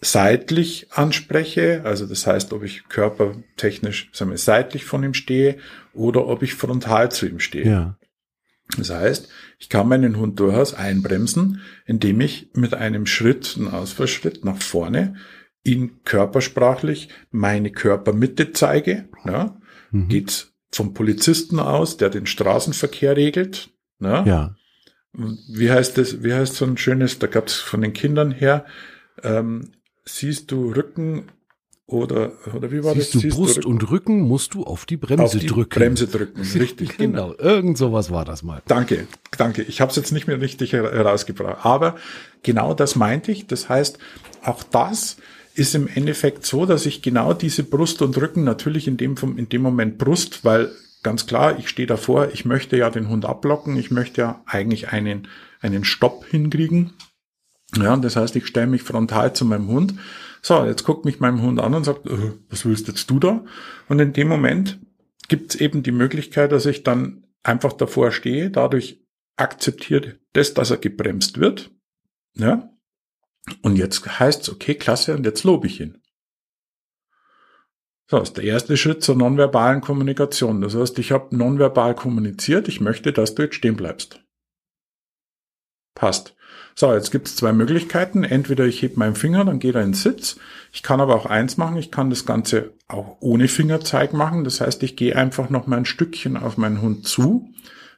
[0.02, 5.58] seitlich anspreche, also das heißt, ob ich körpertechnisch sagen wir, seitlich von ihm stehe
[5.94, 7.66] oder ob ich frontal zu ihm stehe.
[7.66, 7.98] Ja.
[8.78, 14.44] Das heißt, ich kann meinen Hund durchaus einbremsen, indem ich mit einem Schritt, einen Ausfallschritt
[14.46, 15.16] nach vorne,
[15.64, 19.10] ihn körpersprachlich meine Körpermitte zeige.
[19.26, 19.60] Ja.
[19.92, 20.08] Mhm.
[20.08, 23.70] Geht's vom Polizisten aus, der den Straßenverkehr regelt.
[24.00, 24.26] Ja.
[24.26, 24.56] ja.
[25.14, 28.66] Wie heißt das, wie heißt so ein schönes, da gab's von den Kindern her,
[29.22, 29.72] ähm,
[30.06, 31.28] siehst du Rücken
[31.86, 33.12] oder, oder wie war siehst das?
[33.12, 35.70] Du siehst Brust du und Rücken musst du auf die Bremse auf die drücken.
[35.70, 36.98] Bremse drücken, richtig.
[36.98, 38.62] genau, irgend sowas war das mal.
[38.68, 39.08] Danke,
[39.38, 39.64] danke.
[39.64, 41.66] Ich habe es jetzt nicht mehr richtig herausgebracht.
[41.66, 41.96] Aber
[42.42, 43.48] genau das meinte ich.
[43.48, 44.00] Das heißt,
[44.44, 45.18] auch das
[45.56, 49.50] ist im Endeffekt so, dass ich genau diese Brust und Rücken natürlich in dem, in
[49.50, 50.72] dem Moment Brust, weil
[51.04, 54.90] ganz klar, ich stehe davor, ich möchte ja den Hund ablocken, ich möchte ja eigentlich
[54.90, 55.28] einen,
[55.60, 56.94] einen Stopp hinkriegen.
[57.76, 59.96] Ja, das heißt, ich stelle mich frontal zu meinem Hund.
[60.46, 63.46] So, jetzt guckt mich mein Hund an und sagt, äh, was willst jetzt du da?
[63.88, 64.80] Und in dem Moment
[65.30, 69.02] gibt es eben die Möglichkeit, dass ich dann einfach davor stehe, dadurch
[69.38, 71.72] akzeptiert das, dass er gebremst wird.
[72.36, 72.70] Ja.
[73.62, 76.02] Und jetzt heißt es, okay, klasse, und jetzt lobe ich ihn.
[78.10, 80.62] So, das ist der erste Schritt zur nonverbalen Kommunikation.
[80.62, 84.23] Das heißt, ich habe nonverbal kommuniziert, ich möchte, dass du jetzt stehen bleibst.
[86.04, 86.36] Passt.
[86.76, 88.26] So, jetzt gibt es zwei Möglichkeiten.
[88.26, 90.38] Entweder ich heb meinen Finger, dann geht er in Sitz.
[90.74, 94.44] Ich kann aber auch eins machen, ich kann das Ganze auch ohne Fingerzeig machen.
[94.44, 97.54] Das heißt, ich gehe einfach noch mal ein Stückchen auf meinen Hund zu.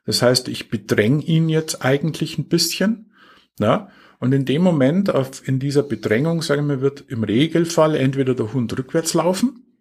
[0.06, 3.12] Das heißt, ich bedräng ihn jetzt eigentlich ein bisschen.
[3.58, 3.90] Ja?
[4.20, 8.54] Und in dem Moment, auf, in dieser Bedrängung, sagen wir, wird im Regelfall entweder der
[8.54, 9.80] Hund rückwärts laufen,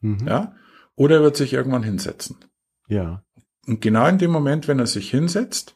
[0.00, 0.26] mhm.
[0.26, 0.54] ja,
[0.94, 2.36] oder er wird sich irgendwann hinsetzen.
[2.88, 3.22] Ja.
[3.66, 5.75] Und genau in dem Moment, wenn er sich hinsetzt,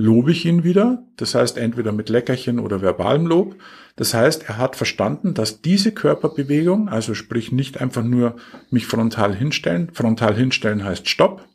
[0.00, 1.06] lobe ich ihn wieder.
[1.16, 3.56] Das heißt, entweder mit Leckerchen oder verbalem Lob.
[3.96, 8.36] Das heißt, er hat verstanden, dass diese Körperbewegung, also sprich nicht einfach nur
[8.70, 11.46] mich frontal hinstellen, frontal hinstellen heißt Stopp,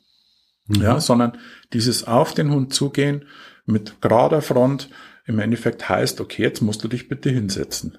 [0.68, 0.82] mhm.
[0.82, 1.38] ja, sondern
[1.74, 3.26] dieses auf den Hund zugehen
[3.66, 4.90] mit gerader Front
[5.26, 7.98] im Endeffekt heißt, okay, jetzt musst du dich bitte hinsetzen.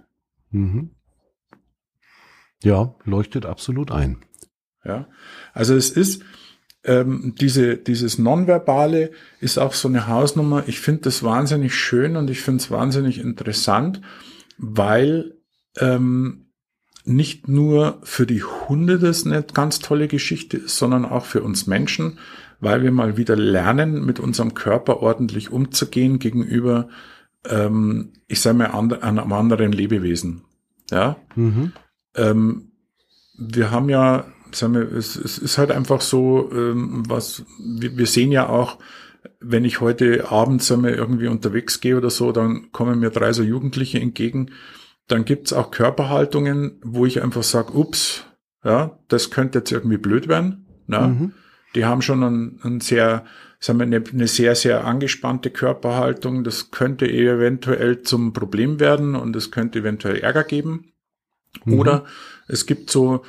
[0.51, 0.93] Mhm.
[2.63, 4.25] Ja, leuchtet absolut ein.
[4.85, 5.09] Ja,
[5.53, 6.23] also es ist,
[6.87, 9.11] ähm, diese, dieses Nonverbale
[9.41, 10.65] ist auch so eine Hausnummer.
[10.69, 14.01] Ich finde das wahnsinnig schön und ich finde es wahnsinnig interessant,
[14.57, 15.35] weil
[15.79, 16.47] ähm,
[17.05, 21.67] nicht nur für die Hunde das eine ganz tolle Geschichte ist, sondern auch für uns
[21.67, 22.19] Menschen,
[22.61, 26.89] weil wir mal wieder lernen, mit unserem Körper ordentlich umzugehen gegenüber,
[27.49, 30.43] ähm, ich sage mal, and einem anderen Lebewesen.
[30.91, 31.17] Ja.
[31.35, 31.73] Mhm.
[32.15, 32.71] Ähm,
[33.37, 34.25] wir haben ja
[34.57, 38.79] sagen wir, es, es ist halt einfach so, ähm, was wir, wir sehen ja auch,
[39.41, 43.33] wenn ich heute Abend sagen wir, irgendwie unterwegs gehe oder so, dann kommen mir drei
[43.33, 44.53] so Jugendliche entgegen.
[45.09, 48.25] Dann gibt's auch Körperhaltungen, wo ich einfach sage, ups,
[48.65, 50.67] ja, das könnte jetzt irgendwie blöd werden.
[50.87, 51.09] Na?
[51.09, 51.33] Mhm.
[51.75, 53.25] Die haben schon ein, ein sehr,
[53.61, 56.43] sagen wir, eine, eine sehr, sehr angespannte Körperhaltung.
[56.43, 60.93] Das könnte eventuell zum Problem werden und es könnte eventuell Ärger geben.
[61.65, 61.75] Mhm.
[61.75, 62.05] Oder
[62.49, 63.23] es gibt so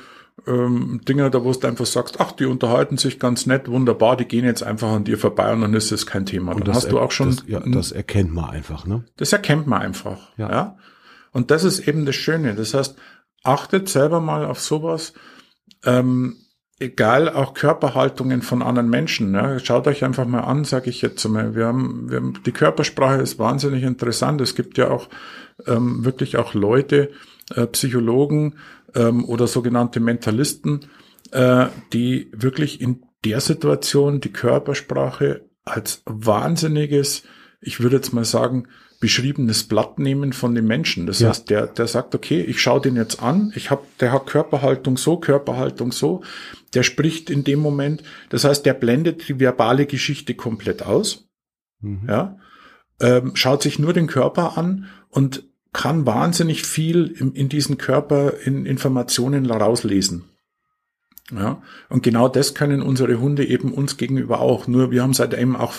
[0.46, 4.24] ähm, Dinge, da wo du einfach sagst, ach, die unterhalten sich ganz nett, wunderbar, die
[4.24, 6.52] gehen jetzt einfach an dir vorbei und dann ist es kein Thema.
[6.52, 7.30] Und dann hast du auch schon.
[7.30, 9.04] Das, ja, das erkennt man einfach, ne?
[9.16, 10.30] Das erkennt man einfach.
[10.36, 10.50] Ja.
[10.50, 10.76] ja.
[11.32, 12.54] Und das ist eben das Schöne.
[12.54, 12.96] Das heißt,
[13.42, 15.12] achtet selber mal auf sowas.
[15.84, 16.36] Ähm,
[16.78, 19.32] egal, auch Körperhaltungen von anderen Menschen.
[19.32, 19.60] Ne?
[19.62, 21.54] Schaut euch einfach mal an, sage ich jetzt mal.
[21.54, 24.40] Wir haben, wir haben, die Körpersprache ist wahnsinnig interessant.
[24.40, 25.08] Es gibt ja auch
[25.66, 27.10] ähm, wirklich auch Leute,
[27.54, 28.54] äh, Psychologen,
[28.94, 30.86] ähm, oder sogenannte Mentalisten,
[31.32, 37.24] äh, die wirklich in der Situation die Körpersprache als wahnsinniges,
[37.60, 38.68] ich würde jetzt mal sagen,
[39.00, 41.06] beschriebenes Blatt nehmen von dem Menschen.
[41.06, 41.28] Das Ja.
[41.28, 44.96] heißt, der, der sagt, okay, ich schaue den jetzt an, ich hab, der hat Körperhaltung
[44.96, 46.22] so, Körperhaltung so,
[46.74, 51.28] der spricht in dem Moment, das heißt, der blendet die verbale Geschichte komplett aus,
[51.80, 52.06] Mhm.
[52.08, 52.38] ja,
[53.00, 58.34] ähm, schaut sich nur den Körper an und kann wahnsinnig viel in, in diesen Körper
[58.44, 60.24] in Informationen rauslesen.
[61.30, 64.66] Ja, und genau das können unsere Hunde eben uns gegenüber auch.
[64.66, 65.74] Nur wir haben es eben auch,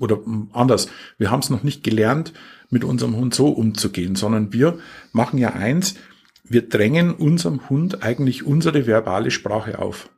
[0.00, 0.18] oder
[0.52, 2.32] anders, wir haben es noch nicht gelernt,
[2.70, 4.78] mit unserem Hund so umzugehen, sondern wir
[5.12, 5.94] machen ja eins,
[6.42, 10.10] wir drängen unserem Hund eigentlich unsere verbale Sprache auf.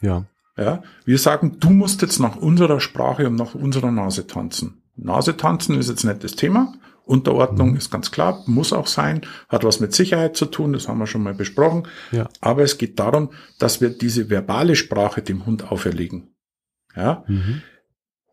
[0.00, 0.26] Ja.
[0.56, 4.82] Ja, wir sagen, du musst jetzt nach unserer Sprache und nach unserer Nase tanzen.
[4.96, 6.74] Nase tanzen ist jetzt nicht das Thema.
[7.10, 10.98] Unterordnung ist ganz klar, muss auch sein, hat was mit Sicherheit zu tun, das haben
[10.98, 11.88] wir schon mal besprochen.
[12.12, 12.28] Ja.
[12.40, 16.34] Aber es geht darum, dass wir diese verbale Sprache dem Hund auferlegen.
[16.96, 17.62] Ja, Mhm.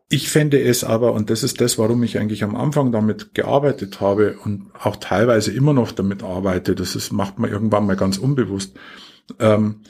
[0.08, 4.00] ich fände es aber, und das ist das, warum ich eigentlich am Anfang damit gearbeitet
[4.00, 8.16] habe und auch teilweise immer noch damit arbeite, das ist, macht man irgendwann mal ganz
[8.16, 8.76] unbewusst.
[9.38, 9.82] Ähm,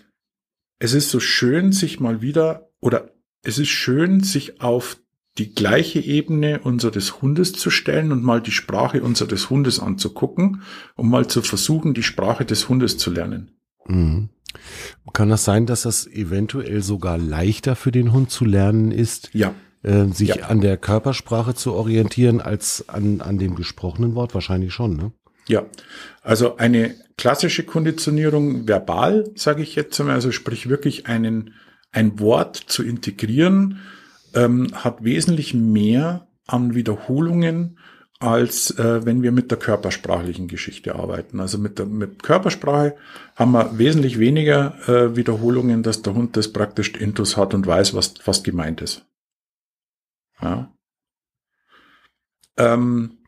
[0.81, 3.11] es ist so schön, sich mal wieder, oder
[3.43, 4.99] es ist schön, sich auf
[5.39, 10.63] die gleiche Ebene unseres Hundes zu stellen und mal die Sprache unseres Hundes anzugucken,
[10.97, 13.53] um mal zu versuchen, die Sprache des Hundes zu lernen.
[13.87, 14.29] Mhm.
[15.13, 19.55] Kann das sein, dass das eventuell sogar leichter für den Hund zu lernen ist, Ja,
[19.83, 20.47] äh, sich Ja.
[20.47, 24.35] an der Körpersprache zu orientieren, als an, an dem gesprochenen Wort?
[24.35, 25.13] Wahrscheinlich schon, ne?
[25.49, 25.65] Ja,
[26.23, 31.55] also eine klassische Konditionierung verbal, sage ich jetzt einmal, also sprich wirklich einen,
[31.91, 33.81] ein Wort zu integrieren,
[34.35, 37.79] ähm, hat wesentlich mehr an Wiederholungen,
[38.21, 41.39] als äh, wenn wir mit der körpersprachlichen Geschichte arbeiten.
[41.41, 42.97] Also mit der mit Körpersprache
[43.37, 47.95] haben wir wesentlich weniger äh, Wiederholungen, dass der Hund das praktisch intus hat und weiß,
[47.95, 49.07] was, was gemeint ist.
[50.41, 50.73] Ja.
[52.57, 53.19] Ähm,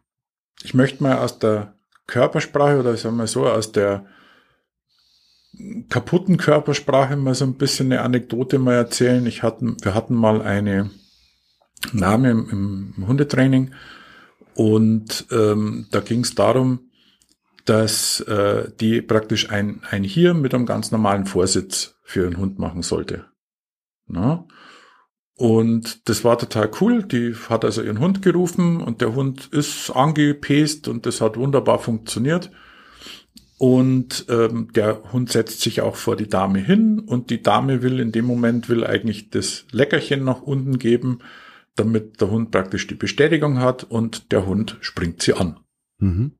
[0.62, 1.74] ich möchte mal aus der
[2.06, 4.06] Körpersprache oder sagen wir so, aus der
[5.88, 9.26] kaputten Körpersprache mal so ein bisschen eine Anekdote mal erzählen.
[9.26, 10.90] Ich hatten, wir hatten mal eine
[11.92, 13.72] Name im, im Hundetraining
[14.54, 16.90] und ähm, da ging es darum,
[17.64, 22.58] dass äh, die praktisch ein, ein Hier mit einem ganz normalen Vorsitz für einen Hund
[22.58, 23.26] machen sollte.
[24.06, 24.46] Na?
[25.36, 27.02] Und das war total cool.
[27.02, 31.78] Die hat also ihren Hund gerufen und der Hund ist angepest und das hat wunderbar
[31.78, 32.50] funktioniert.
[33.60, 38.00] Und ähm, der Hund setzt sich auch vor die Dame hin und die Dame will
[38.00, 41.18] in dem Moment will eigentlich das Leckerchen nach unten geben,
[41.74, 45.60] damit der Hund praktisch die Bestätigung hat und der Hund springt sie an.
[45.98, 46.32] Mhm.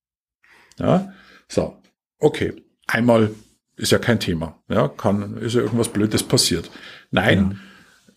[0.79, 1.13] Ja,
[1.47, 1.77] so,
[2.21, 2.55] okay.
[2.87, 3.35] Einmal
[3.77, 4.59] ist ja kein Thema.
[4.71, 6.71] Ja, kann, ist ja irgendwas Blödes passiert.
[7.11, 7.61] Nein,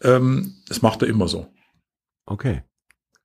[0.02, 1.54] ähm, das macht er immer so.
[2.26, 2.64] Okay.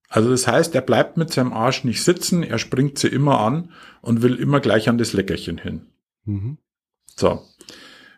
[0.08, 3.72] Also das heißt, er bleibt mit seinem Arsch nicht sitzen, er springt sie immer an
[4.00, 5.86] und will immer gleich an das Leckerchen hin.
[6.24, 6.58] Mhm.
[7.14, 7.42] So.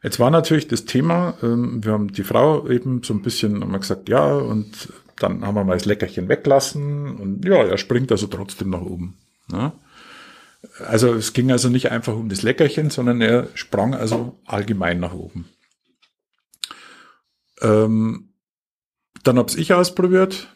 [0.03, 3.72] Jetzt war natürlich das Thema, ähm, wir haben die Frau eben so ein bisschen haben
[3.72, 8.11] wir gesagt, ja, und dann haben wir mal das Leckerchen weglassen und ja, er springt
[8.11, 9.18] also trotzdem nach oben.
[9.49, 9.72] Ne?
[10.86, 15.12] Also es ging also nicht einfach um das Leckerchen, sondern er sprang also allgemein nach
[15.12, 15.49] oben.
[17.61, 18.30] Ähm,
[19.22, 20.49] dann hab's ich ausprobiert.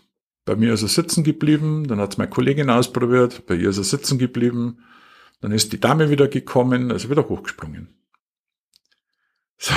[0.45, 1.87] Bei mir ist er sitzen geblieben.
[1.89, 3.47] Dann hat's meine Kollegin ausprobiert.
[3.47, 4.79] Bei ihr ist er sitzen geblieben.
[5.41, 7.89] Dann ist die Dame wieder gekommen, also wieder hochgesprungen.
[9.57, 9.73] So.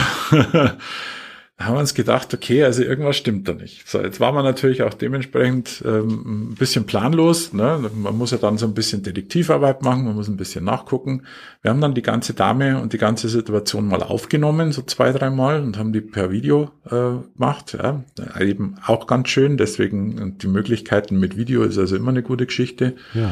[1.59, 3.89] Haben wir uns gedacht, okay, also irgendwas stimmt da nicht.
[3.89, 7.51] So, jetzt war man natürlich auch dementsprechend ähm, ein bisschen planlos.
[7.51, 7.89] Ne?
[7.95, 11.23] Man muss ja dann so ein bisschen Detektivarbeit machen, man muss ein bisschen nachgucken.
[11.63, 15.63] Wir haben dann die ganze Dame und die ganze Situation mal aufgenommen, so zwei, dreimal
[15.63, 17.75] und haben die per Video äh, gemacht.
[17.81, 18.03] Ja?
[18.39, 22.93] Eben auch ganz schön, deswegen die Möglichkeiten mit Video ist also immer eine gute Geschichte
[23.15, 23.31] Ja.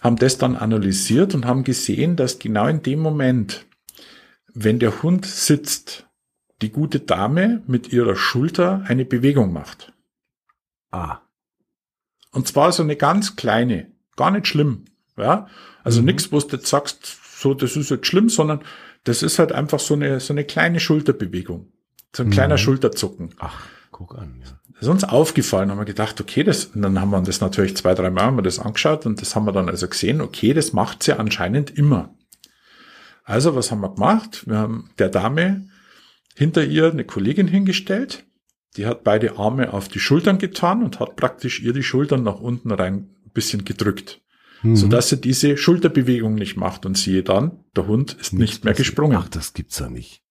[0.00, 3.66] haben das dann analysiert und haben gesehen, dass genau in dem Moment,
[4.54, 6.06] wenn der Hund sitzt,
[6.62, 9.92] die gute Dame mit ihrer Schulter eine Bewegung macht.
[10.90, 11.18] Ah.
[12.32, 14.84] Und zwar so eine ganz kleine, gar nicht schlimm.
[15.16, 15.46] Ja,
[15.84, 16.06] also Mhm.
[16.06, 18.60] nichts, wo du jetzt sagst, so, das ist jetzt schlimm, sondern
[19.04, 21.72] das ist halt einfach so eine, so eine kleine Schulterbewegung.
[22.14, 22.58] So ein kleiner Mhm.
[22.58, 23.34] Schulterzucken.
[23.38, 24.40] Ach, guck an.
[24.44, 24.58] Ja.
[24.72, 27.76] Das ist uns aufgefallen, haben wir gedacht, okay, das, und dann haben wir das natürlich
[27.76, 30.54] zwei, drei Mal haben wir das angeschaut und das haben wir dann also gesehen, okay,
[30.54, 32.14] das macht sie anscheinend immer.
[33.24, 34.44] Also, was haben wir gemacht?
[34.48, 35.68] Wir haben der Dame
[36.40, 38.24] hinter ihr eine Kollegin hingestellt,
[38.78, 42.40] die hat beide Arme auf die Schultern getan und hat praktisch ihr die Schultern nach
[42.40, 44.22] unten rein ein bisschen gedrückt,
[44.62, 44.74] Mhm.
[44.76, 48.88] sodass sie diese Schulterbewegung nicht macht und siehe dann, der Hund ist nicht mehr passiert.
[48.88, 49.18] gesprungen.
[49.20, 50.22] Ach, das gibt's ja nicht.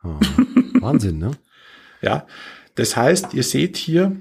[0.00, 0.20] Ah.
[0.80, 1.30] Wahnsinn, ne?
[2.02, 2.26] Ja,
[2.74, 4.14] das heißt, ihr seht hier,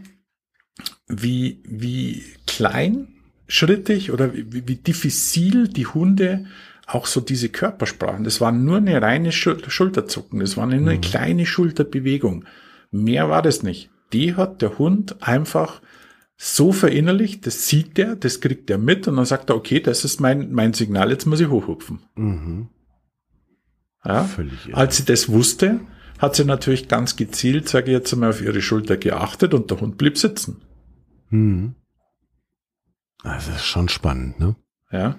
[1.08, 3.10] wie, wie klein
[3.48, 6.46] schrittig oder wie, wie diffizil die Hunde
[6.88, 8.24] auch so diese Körpersprachen.
[8.24, 10.40] Das war nur eine reine Schulterzucken.
[10.40, 11.02] Das war nur eine mhm.
[11.02, 12.46] kleine Schulterbewegung.
[12.92, 13.90] Mehr war das nicht.
[14.14, 15.82] Die hat der Hund einfach
[16.38, 20.06] so verinnerlicht, das sieht der, das kriegt er mit und dann sagt er, okay, das
[20.06, 22.00] ist mein, mein Signal, jetzt muss ich hochhupfen.
[22.16, 22.70] Mhm.
[24.06, 25.80] Ja, Völlig als sie das wusste,
[26.20, 29.82] hat sie natürlich ganz gezielt, sage ich jetzt einmal, auf ihre Schulter geachtet und der
[29.82, 30.62] Hund blieb sitzen.
[31.30, 31.76] Mhm.
[33.24, 34.56] Das ist schon spannend, ne?
[34.92, 35.18] Ja.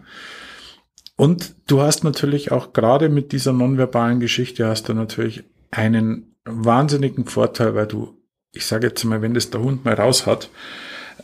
[1.19, 5.43] Und du hast natürlich auch gerade mit dieser nonverbalen Geschichte hast du natürlich
[5.73, 8.16] einen wahnsinnigen Vorteil, weil du,
[8.53, 10.49] ich sage jetzt mal, wenn das der Hund mal raus hat,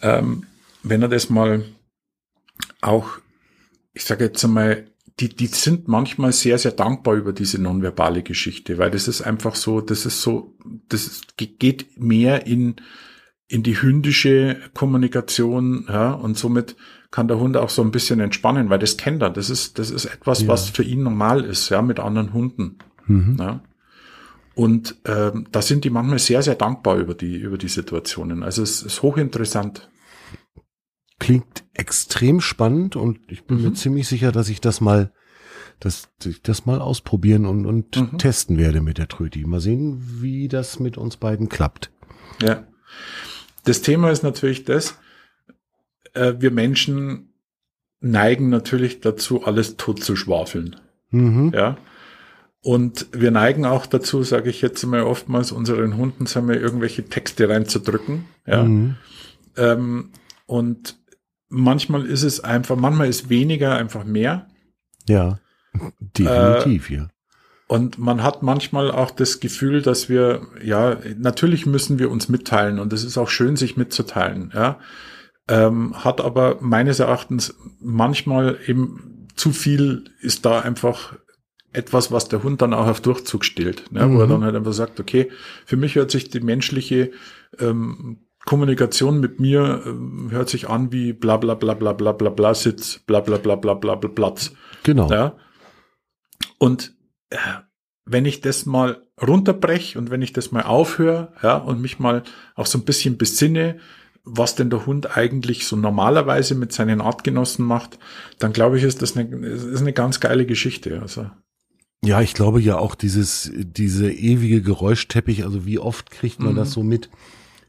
[0.03, 0.47] ähm,
[0.83, 1.65] wenn er das mal
[2.81, 3.19] auch,
[3.93, 4.89] ich sage jetzt einmal,
[5.21, 9.55] die, die sind manchmal sehr, sehr dankbar über diese nonverbale Geschichte, weil das ist einfach
[9.55, 12.75] so, das ist so, das geht mehr in,
[13.47, 16.75] in die hündische Kommunikation, ja, und somit
[17.15, 19.31] kann der Hund auch so ein bisschen entspannen, weil das kennt er.
[19.31, 20.49] Das ist, das ist etwas, ja.
[20.49, 22.79] was für ihn normal ist, ja, mit anderen Hunden.
[23.07, 23.37] Mhm.
[23.39, 23.63] Ja.
[24.57, 28.43] Und ähm, da sind die manchmal sehr, sehr dankbar über die, über die Situationen.
[28.43, 29.93] Also es ist hochinteressant.
[31.21, 33.63] Klingt extrem spannend und ich bin mhm.
[33.63, 35.13] mir ziemlich sicher, dass ich das mal,
[35.79, 38.19] dass ich das mal ausprobieren und, und mhm.
[38.19, 39.45] testen werde mit der Tröti.
[39.45, 41.93] Mal sehen, wie das mit uns beiden klappt.
[42.43, 42.67] Ja.
[43.63, 44.99] Das Thema ist natürlich das,
[46.15, 47.35] äh, wir Menschen
[48.01, 50.77] neigen natürlich dazu, alles tot zu schwafeln.
[51.11, 51.53] Mhm.
[51.55, 51.77] Ja.
[52.61, 57.05] Und wir neigen auch dazu, sage ich jetzt mal oftmals, unseren Hunden sagen wir, irgendwelche
[57.05, 58.25] Texte reinzudrücken.
[58.47, 58.63] Ja.
[58.65, 58.97] Mhm.
[59.57, 60.11] Ähm,
[60.47, 60.97] und
[61.49, 64.49] manchmal ist es einfach, manchmal ist weniger einfach mehr.
[65.09, 65.39] Ja,
[66.01, 67.09] definitiv, äh, ja.
[67.67, 72.79] Und man hat manchmal auch das Gefühl, dass wir, ja, natürlich müssen wir uns mitteilen
[72.79, 74.79] und es ist auch schön, sich mitzuteilen, ja.
[75.47, 81.17] Ähm, hat aber meines Erachtens manchmal eben zu viel ist da einfach
[81.73, 84.07] etwas, was der Hund dann auch auf Durchzug stellt, ne?
[84.07, 84.15] Mhm.
[84.15, 84.31] wo er mhm.
[84.31, 85.31] dann halt einfach sagt, okay,
[85.67, 87.11] für mich hört sich die menschliche
[87.59, 92.31] ähm, Kommunikation mit mir ähm, hört sich an wie bla bla bla bla bla bla
[92.31, 94.53] bla Sitz, bla bla bla bla bla bla Platz.
[94.83, 95.11] Genau.
[95.11, 95.37] Ja?
[96.59, 96.95] Und
[97.31, 97.39] äh,
[98.05, 102.23] wenn ich das mal runterbreche und wenn ich das mal aufhöre, ja, und mich mal
[102.55, 103.79] auch so ein bisschen besinne,
[104.25, 107.99] was denn der Hund eigentlich so normalerweise mit seinen Artgenossen macht,
[108.39, 111.01] dann glaube ich, ist das eine, ist eine ganz geile Geschichte.
[111.01, 111.31] Also.
[112.03, 116.57] Ja, ich glaube ja auch dieses, diese ewige Geräuschteppich, also wie oft kriegt man mhm.
[116.57, 117.11] das so mit,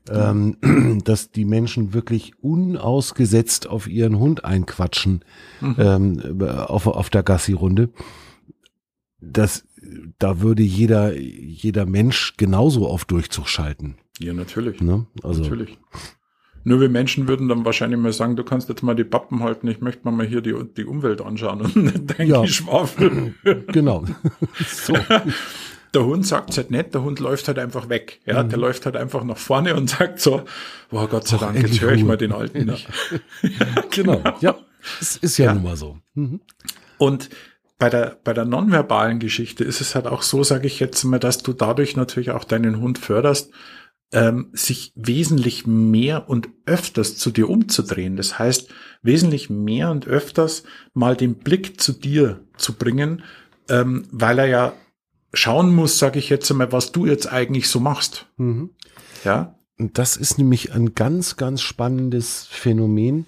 [0.09, 5.25] ähm, dass die Menschen wirklich unausgesetzt auf ihren Hund einquatschen
[5.59, 5.75] mhm.
[5.77, 7.89] ähm, auf, auf der Gassi-Runde.
[9.19, 9.65] Das,
[10.19, 13.97] da würde jeder, jeder Mensch genauso auf Durchzug schalten.
[14.19, 14.81] Ja, natürlich.
[14.81, 15.07] Ne?
[15.23, 15.77] Also, natürlich.
[16.67, 19.67] Nur wir Menschen würden dann wahrscheinlich mal sagen, du kannst jetzt mal die Pappen halten,
[19.67, 22.41] ich möchte mal hier die, die Umwelt anschauen und nicht dein ja.
[22.41, 23.35] Geschwafel.
[23.67, 24.03] Genau.
[24.65, 24.97] so.
[25.93, 28.19] Der Hund sagt es halt nicht, der Hund läuft halt einfach weg.
[28.25, 28.49] Ja, mhm.
[28.49, 30.43] der läuft halt einfach nach vorne und sagt so,
[30.89, 32.87] boah, Gott sei Dank, jetzt höre ich mal den Alten nicht.
[33.91, 34.17] genau.
[34.17, 34.55] genau, ja.
[34.99, 35.53] Es ist ja, ja.
[35.53, 35.99] nun mal so.
[36.15, 36.41] Mhm.
[36.97, 37.29] Und
[37.77, 41.19] bei der, bei der nonverbalen Geschichte ist es halt auch so, sage ich jetzt mal,
[41.19, 43.51] dass du dadurch natürlich auch deinen Hund förderst,
[44.11, 48.15] ähm, sich wesentlich mehr und öfters zu dir umzudrehen.
[48.15, 48.69] Das heißt,
[49.01, 53.23] wesentlich mehr und öfters mal den Blick zu dir zu bringen,
[53.69, 54.73] ähm, weil er ja
[55.33, 58.27] schauen muss, sage ich jetzt einmal, was du jetzt eigentlich so machst.
[58.37, 58.71] Mhm.
[59.23, 59.59] Ja.
[59.77, 63.25] Und das ist nämlich ein ganz, ganz spannendes Phänomen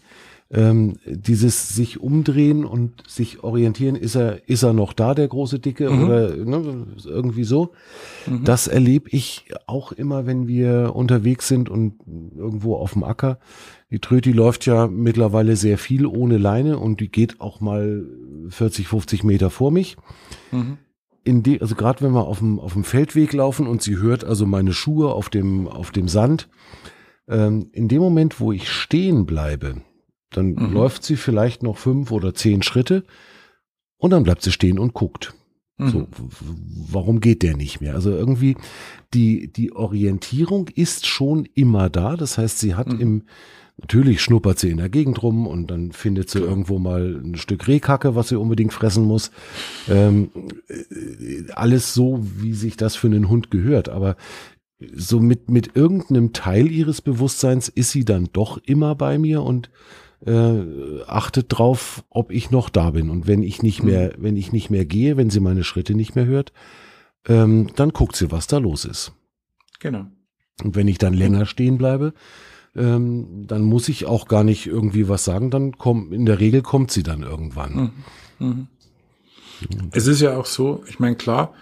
[0.49, 5.59] ähm, dieses sich umdrehen und sich orientieren, ist er, ist er noch da, der große
[5.59, 6.03] Dicke, mhm.
[6.03, 7.73] oder ne, irgendwie so.
[8.25, 8.45] Mhm.
[8.45, 11.95] Das erlebe ich auch immer, wenn wir unterwegs sind und
[12.37, 13.39] irgendwo auf dem Acker.
[13.91, 18.05] Die Tröti läuft ja mittlerweile sehr viel ohne Leine und die geht auch mal
[18.49, 19.97] 40, 50 Meter vor mich.
[20.51, 20.77] Mhm.
[21.25, 24.23] In de, also gerade wenn wir auf dem, auf dem Feldweg laufen und sie hört
[24.23, 26.47] also meine Schuhe auf dem, auf dem Sand,
[27.27, 29.81] ähm, in dem Moment, wo ich stehen bleibe,
[30.37, 30.73] dann mhm.
[30.73, 33.03] läuft sie vielleicht noch fünf oder zehn Schritte
[33.97, 35.33] und dann bleibt sie stehen und guckt.
[35.77, 35.89] Mhm.
[35.89, 36.07] So,
[36.91, 37.95] warum geht der nicht mehr?
[37.95, 38.55] Also irgendwie
[39.13, 42.15] die, die Orientierung ist schon immer da.
[42.15, 42.99] Das heißt, sie hat mhm.
[42.99, 43.23] im,
[43.77, 46.51] natürlich schnuppert sie in der Gegend rum und dann findet sie Klar.
[46.51, 49.31] irgendwo mal ein Stück Rehkacke, was sie unbedingt fressen muss.
[49.89, 50.29] Ähm,
[50.67, 53.89] äh, alles so, wie sich das für einen Hund gehört.
[53.89, 54.17] Aber
[54.93, 59.71] so mit, mit irgendeinem Teil ihres Bewusstseins ist sie dann doch immer bei mir und
[60.25, 63.09] äh, achtet drauf, ob ich noch da bin.
[63.09, 64.23] Und wenn ich nicht mehr, mhm.
[64.23, 66.53] wenn ich nicht mehr gehe, wenn sie meine Schritte nicht mehr hört,
[67.27, 69.13] ähm, dann guckt sie, was da los ist.
[69.79, 70.07] Genau.
[70.63, 72.13] Und wenn ich dann länger stehen bleibe,
[72.75, 76.61] ähm, dann muss ich auch gar nicht irgendwie was sagen, dann kommt, in der Regel
[76.61, 77.91] kommt sie dann irgendwann.
[78.39, 78.47] Mhm.
[78.47, 78.67] Mhm.
[79.91, 81.53] Es ist ja auch so, ich meine, klar,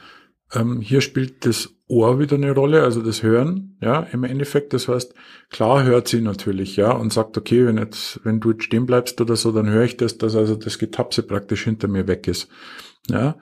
[0.53, 4.74] ähm, hier spielt das Ohr wieder eine Rolle, also das Hören, ja, im Endeffekt.
[4.74, 5.14] Das heißt,
[5.50, 9.22] klar hört sie natürlich, ja, und sagt, okay, wenn jetzt, wenn du jetzt stehen bleibst
[9.22, 12.50] oder so, dann höre ich das, dass also das Getapse praktisch hinter mir weg ist.
[13.08, 13.38] Ja.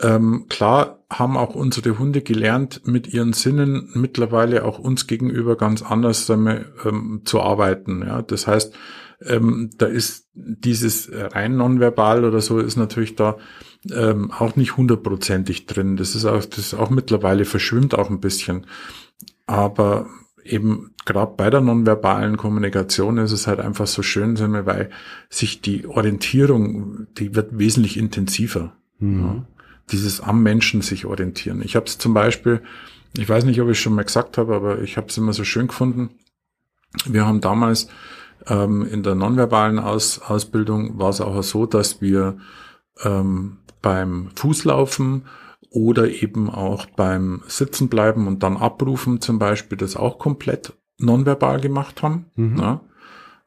[0.00, 5.82] Ähm, klar haben auch unsere Hunde gelernt, mit ihren Sinnen mittlerweile auch uns gegenüber ganz
[5.82, 8.02] anders wir, ähm, zu arbeiten.
[8.06, 8.74] Ja, das heißt,
[9.26, 13.36] ähm, da ist dieses rein nonverbal oder so ist natürlich da
[13.90, 15.96] ähm, auch nicht hundertprozentig drin.
[15.96, 18.66] Das ist auch, das ist auch mittlerweile verschwimmt auch ein bisschen.
[19.46, 20.06] Aber
[20.44, 24.90] eben gerade bei der nonverbalen Kommunikation ist es halt einfach so schön, weil
[25.28, 28.72] sich die Orientierung, die wird wesentlich intensiver.
[28.98, 29.20] Mhm.
[29.20, 29.46] Ja.
[29.90, 31.60] Dieses am Menschen sich orientieren.
[31.62, 32.62] Ich habe es zum Beispiel,
[33.16, 35.44] ich weiß nicht, ob ich schon mal gesagt habe, aber ich habe es immer so
[35.44, 36.10] schön gefunden.
[37.06, 37.88] Wir haben damals
[38.46, 42.38] ähm, in der nonverbalen Aus Ausbildung war es auch so, dass wir
[43.02, 45.26] ähm, beim Fußlaufen
[45.70, 52.02] oder eben auch beim Sitzenbleiben und dann Abrufen zum Beispiel das auch komplett nonverbal gemacht
[52.02, 52.26] haben.
[52.36, 52.58] Mhm.
[52.58, 52.80] Ja.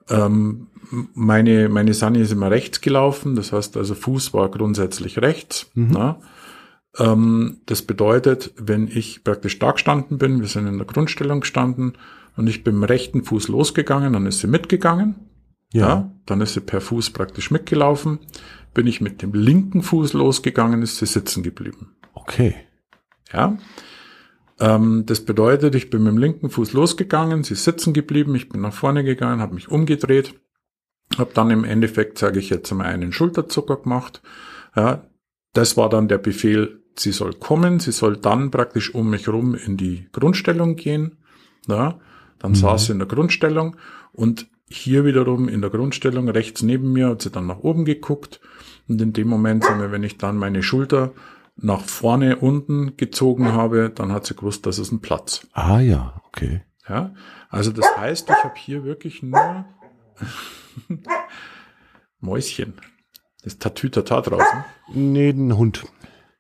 [0.10, 0.68] Ähm,
[1.14, 5.72] meine, meine Sani ist immer rechts gelaufen, das heißt also Fuß war grundsätzlich rechts.
[5.74, 5.94] Mhm.
[5.94, 6.20] Ja.
[6.98, 11.94] Ähm, das bedeutet, wenn ich praktisch da gestanden bin, wir sind in der Grundstellung gestanden
[12.38, 15.16] und ich bin mit dem rechten Fuß losgegangen, dann ist sie mitgegangen.
[15.74, 15.88] Ja.
[15.88, 16.12] ja.
[16.26, 18.20] Dann ist sie per Fuß praktisch mitgelaufen.
[18.76, 21.96] Bin ich mit dem linken Fuß losgegangen, ist sie sitzen geblieben.
[22.14, 22.54] Okay.
[23.34, 23.58] Ja.
[24.60, 28.50] Ähm, das bedeutet, ich bin mit dem linken Fuß losgegangen, sie ist sitzen geblieben, ich
[28.50, 30.36] bin nach vorne gegangen, habe mich umgedreht,
[31.18, 34.22] habe dann im Endeffekt, sage ich jetzt mal, einen Schulterzucker gemacht.
[34.76, 35.08] Ja,
[35.54, 39.56] das war dann der Befehl, sie soll kommen, sie soll dann praktisch um mich rum
[39.56, 41.18] in die Grundstellung gehen.
[41.68, 42.00] Ja,
[42.40, 42.56] dann mhm.
[42.56, 43.78] saß sie in der Grundstellung
[44.12, 48.40] und hier wiederum in der Grundstellung rechts neben mir hat sie dann nach oben geguckt
[48.88, 51.14] und in dem Moment, wenn ich dann meine Schulter
[51.56, 55.48] nach vorne unten gezogen habe, dann hat sie gewusst, das ist ein Platz.
[55.54, 56.64] Ah ja, okay.
[56.88, 57.14] Ja,
[57.50, 59.66] also das heißt, ich habe hier wirklich nur
[62.20, 62.74] Mäuschen.
[63.44, 64.66] Das Tatütata draußen.
[64.94, 65.86] Nee, ein Hund.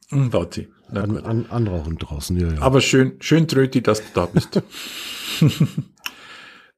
[0.09, 0.67] Warte.
[0.89, 2.61] Ein, ein anderer Hund draußen, ja, ja.
[2.61, 4.61] Aber schön, schön Tröti, dass du da bist.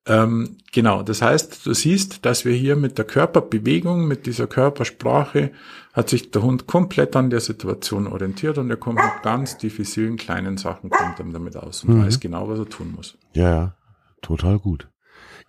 [0.08, 5.52] ähm, genau, das heißt, du siehst, dass wir hier mit der Körperbewegung, mit dieser Körpersprache,
[5.94, 10.16] hat sich der Hund komplett an der Situation orientiert und er kommt mit ganz diffizilen
[10.16, 12.06] kleinen Sachen, kommt er damit aus und mhm.
[12.06, 13.18] weiß genau, was er tun muss.
[13.34, 13.76] Ja, ja,
[14.22, 14.88] total gut.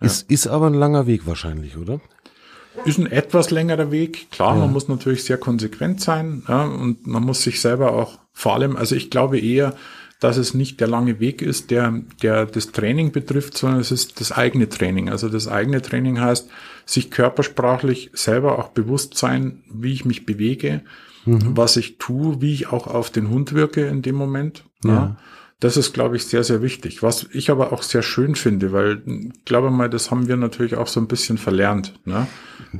[0.01, 0.33] Ist, ja.
[0.33, 2.01] ist aber ein langer Weg wahrscheinlich, oder?
[2.85, 4.31] Ist ein etwas längerer Weg.
[4.31, 4.61] Klar, ja.
[4.61, 8.75] man muss natürlich sehr konsequent sein ja, und man muss sich selber auch vor allem,
[8.75, 9.75] also ich glaube eher,
[10.19, 14.19] dass es nicht der lange Weg ist, der, der das Training betrifft, sondern es ist
[14.19, 15.09] das eigene Training.
[15.09, 16.49] Also das eigene Training heißt,
[16.85, 20.81] sich körpersprachlich selber auch bewusst sein, wie ich mich bewege,
[21.25, 21.55] mhm.
[21.55, 24.65] was ich tue, wie ich auch auf den Hund wirke in dem Moment.
[24.83, 24.91] Ja.
[24.91, 25.17] ja.
[25.61, 27.03] Das ist, glaube ich, sehr, sehr wichtig.
[27.03, 30.75] Was ich aber auch sehr schön finde, weil ich glaube mal, das haben wir natürlich
[30.75, 31.99] auch so ein bisschen verlernt.
[32.05, 32.27] Ne?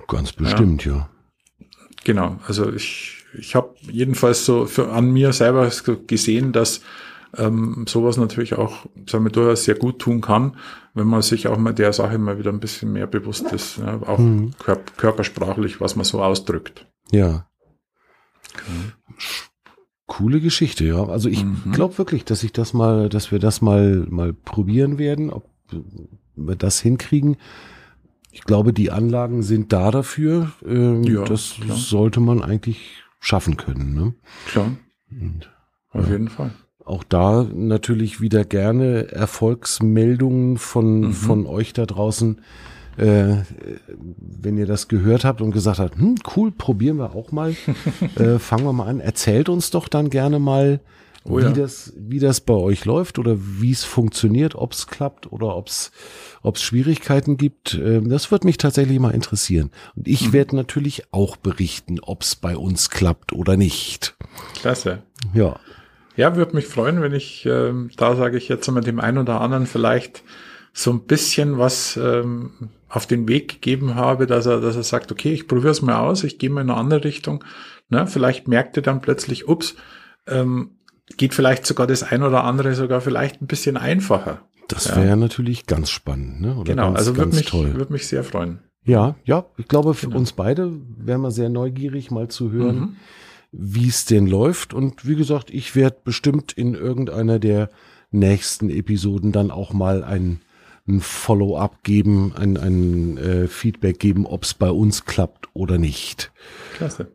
[0.08, 0.94] Ganz bestimmt, ja.
[0.94, 1.10] ja.
[2.06, 5.70] Genau, also ich, ich habe jedenfalls so für, an mir selber
[6.08, 6.82] gesehen, dass
[7.38, 10.58] ähm, sowas natürlich auch, sagen wir, durchaus sehr gut tun kann,
[10.94, 14.02] wenn man sich auch mal der Sache mal wieder ein bisschen mehr bewusst ist, ja,
[14.02, 14.52] auch mhm.
[14.60, 16.88] kör körpersprachlich, was man so ausdrückt.
[17.12, 17.48] Ja.
[18.54, 19.22] Okay.
[20.08, 21.06] Coole Geschichte, ja.
[21.06, 21.72] Also ich mhm.
[21.72, 25.48] glaube wirklich, dass ich das mal, dass wir das mal mal probieren werden, ob
[26.36, 27.38] wir das hinkriegen.
[28.32, 30.52] Ich glaube, die Anlagen sind da dafür.
[30.66, 31.78] Ähm, ja, das klar.
[31.78, 33.94] sollte man eigentlich schaffen können.
[33.94, 34.14] Ne?
[34.48, 34.72] Klar.
[35.12, 35.52] Und,
[35.92, 36.14] Auf ja.
[36.14, 36.52] jeden Fall
[36.90, 41.14] auch da natürlich wieder gerne Erfolgsmeldungen von, mhm.
[41.14, 42.42] von euch da draußen.
[42.98, 43.44] Äh,
[44.18, 47.56] wenn ihr das gehört habt und gesagt habt, hm, cool, probieren wir auch mal,
[48.16, 49.00] äh, fangen wir mal an.
[49.00, 50.82] Erzählt uns doch dann gerne mal,
[51.24, 51.52] oh, wie, ja.
[51.52, 55.68] das, wie das bei euch läuft oder wie es funktioniert, ob es klappt oder ob
[55.68, 55.92] es
[56.56, 57.76] Schwierigkeiten gibt.
[57.76, 59.72] Äh, das wird mich tatsächlich mal interessieren.
[59.96, 60.34] Und ich mhm.
[60.34, 64.18] werde natürlich auch berichten, ob es bei uns klappt oder nicht.
[64.56, 65.04] Klasse.
[65.34, 65.58] Ja.
[66.20, 69.40] Ja, würde mich freuen, wenn ich, äh, da sage ich jetzt mal dem einen oder
[69.40, 70.22] anderen vielleicht
[70.74, 75.14] so ein bisschen was ähm, auf den Weg gegeben habe, dass er, dass er sagt,
[75.14, 77.46] okay, ich probiere es mal aus, ich gehe mal in eine andere Richtung.
[77.88, 78.06] Ne?
[78.06, 79.76] Vielleicht merkt er dann plötzlich, ups,
[80.28, 80.72] ähm,
[81.16, 84.42] geht vielleicht sogar das ein oder andere sogar vielleicht ein bisschen einfacher.
[84.68, 85.16] Das wäre ja.
[85.16, 86.54] natürlich ganz spannend, ne?
[86.54, 88.60] Oder genau, ganz, also würde mich, würde mich sehr freuen.
[88.84, 90.20] Ja, ja, ich glaube, für genau.
[90.20, 92.96] uns beide wären wir sehr neugierig, mal zu hören, mhm
[93.52, 94.74] wie es denn läuft.
[94.74, 97.70] Und wie gesagt, ich werde bestimmt in irgendeiner der
[98.12, 100.42] nächsten Episoden dann auch mal ein
[100.90, 106.32] ein Follow-up geben, ein, ein äh, Feedback geben, ob es bei uns klappt oder nicht.
[106.74, 107.12] Klasse.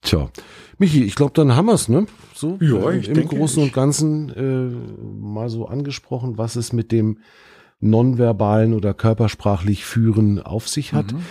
[0.00, 0.30] Tja,
[0.78, 2.06] Michi, ich glaube, dann haben wir's, ne?
[2.34, 4.74] So Ja, äh, ich im denke, Großen und Ganzen äh,
[5.20, 7.18] mal so angesprochen, was es mit dem
[7.78, 11.12] nonverbalen oder körpersprachlich Führen auf sich hat.
[11.12, 11.22] Mhm.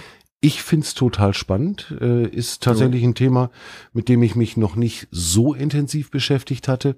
[0.43, 1.95] Ich find's total spannend.
[2.01, 3.51] Äh, ist tatsächlich ein Thema,
[3.93, 6.95] mit dem ich mich noch nicht so intensiv beschäftigt hatte.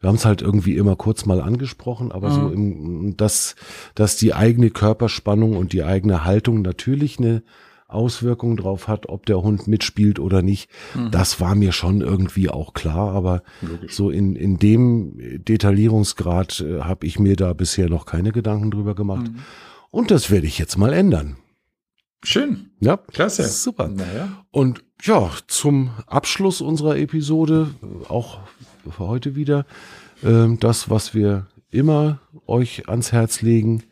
[0.00, 3.56] Wir haben es halt irgendwie immer kurz mal angesprochen, aber so im, dass,
[3.96, 7.42] dass die eigene Körperspannung und die eigene Haltung natürlich eine
[7.88, 10.70] Auswirkung drauf hat, ob der Hund mitspielt oder nicht.
[11.10, 13.94] Das war mir schon irgendwie auch klar, aber Logisch.
[13.94, 18.94] so in, in dem Detaillierungsgrad äh, habe ich mir da bisher noch keine Gedanken drüber
[18.94, 19.32] gemacht.
[19.32, 19.40] Mhm.
[19.90, 21.36] Und das werde ich jetzt mal ändern.
[22.24, 22.70] Schön.
[22.80, 23.44] Ja, Klasse.
[23.44, 23.88] Super.
[23.88, 24.44] Naja.
[24.50, 27.74] Und ja, zum Abschluss unserer Episode,
[28.08, 28.40] auch
[28.90, 29.66] für heute wieder,
[30.22, 33.82] ähm, das, was wir immer euch ans Herz legen.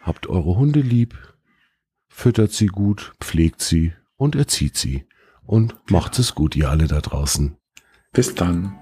[0.00, 1.16] Habt eure Hunde lieb,
[2.08, 5.06] füttert sie gut, pflegt sie und erzieht sie.
[5.44, 7.56] Und macht es gut, ihr alle da draußen.
[8.12, 8.74] Bis dann.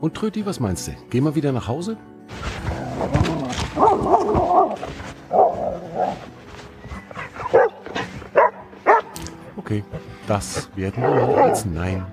[0.00, 0.92] Und Tröti, was meinst du?
[1.10, 1.96] Gehen wir wieder nach Hause?
[9.68, 9.84] Okay,
[10.26, 12.06] das werden wir als Nein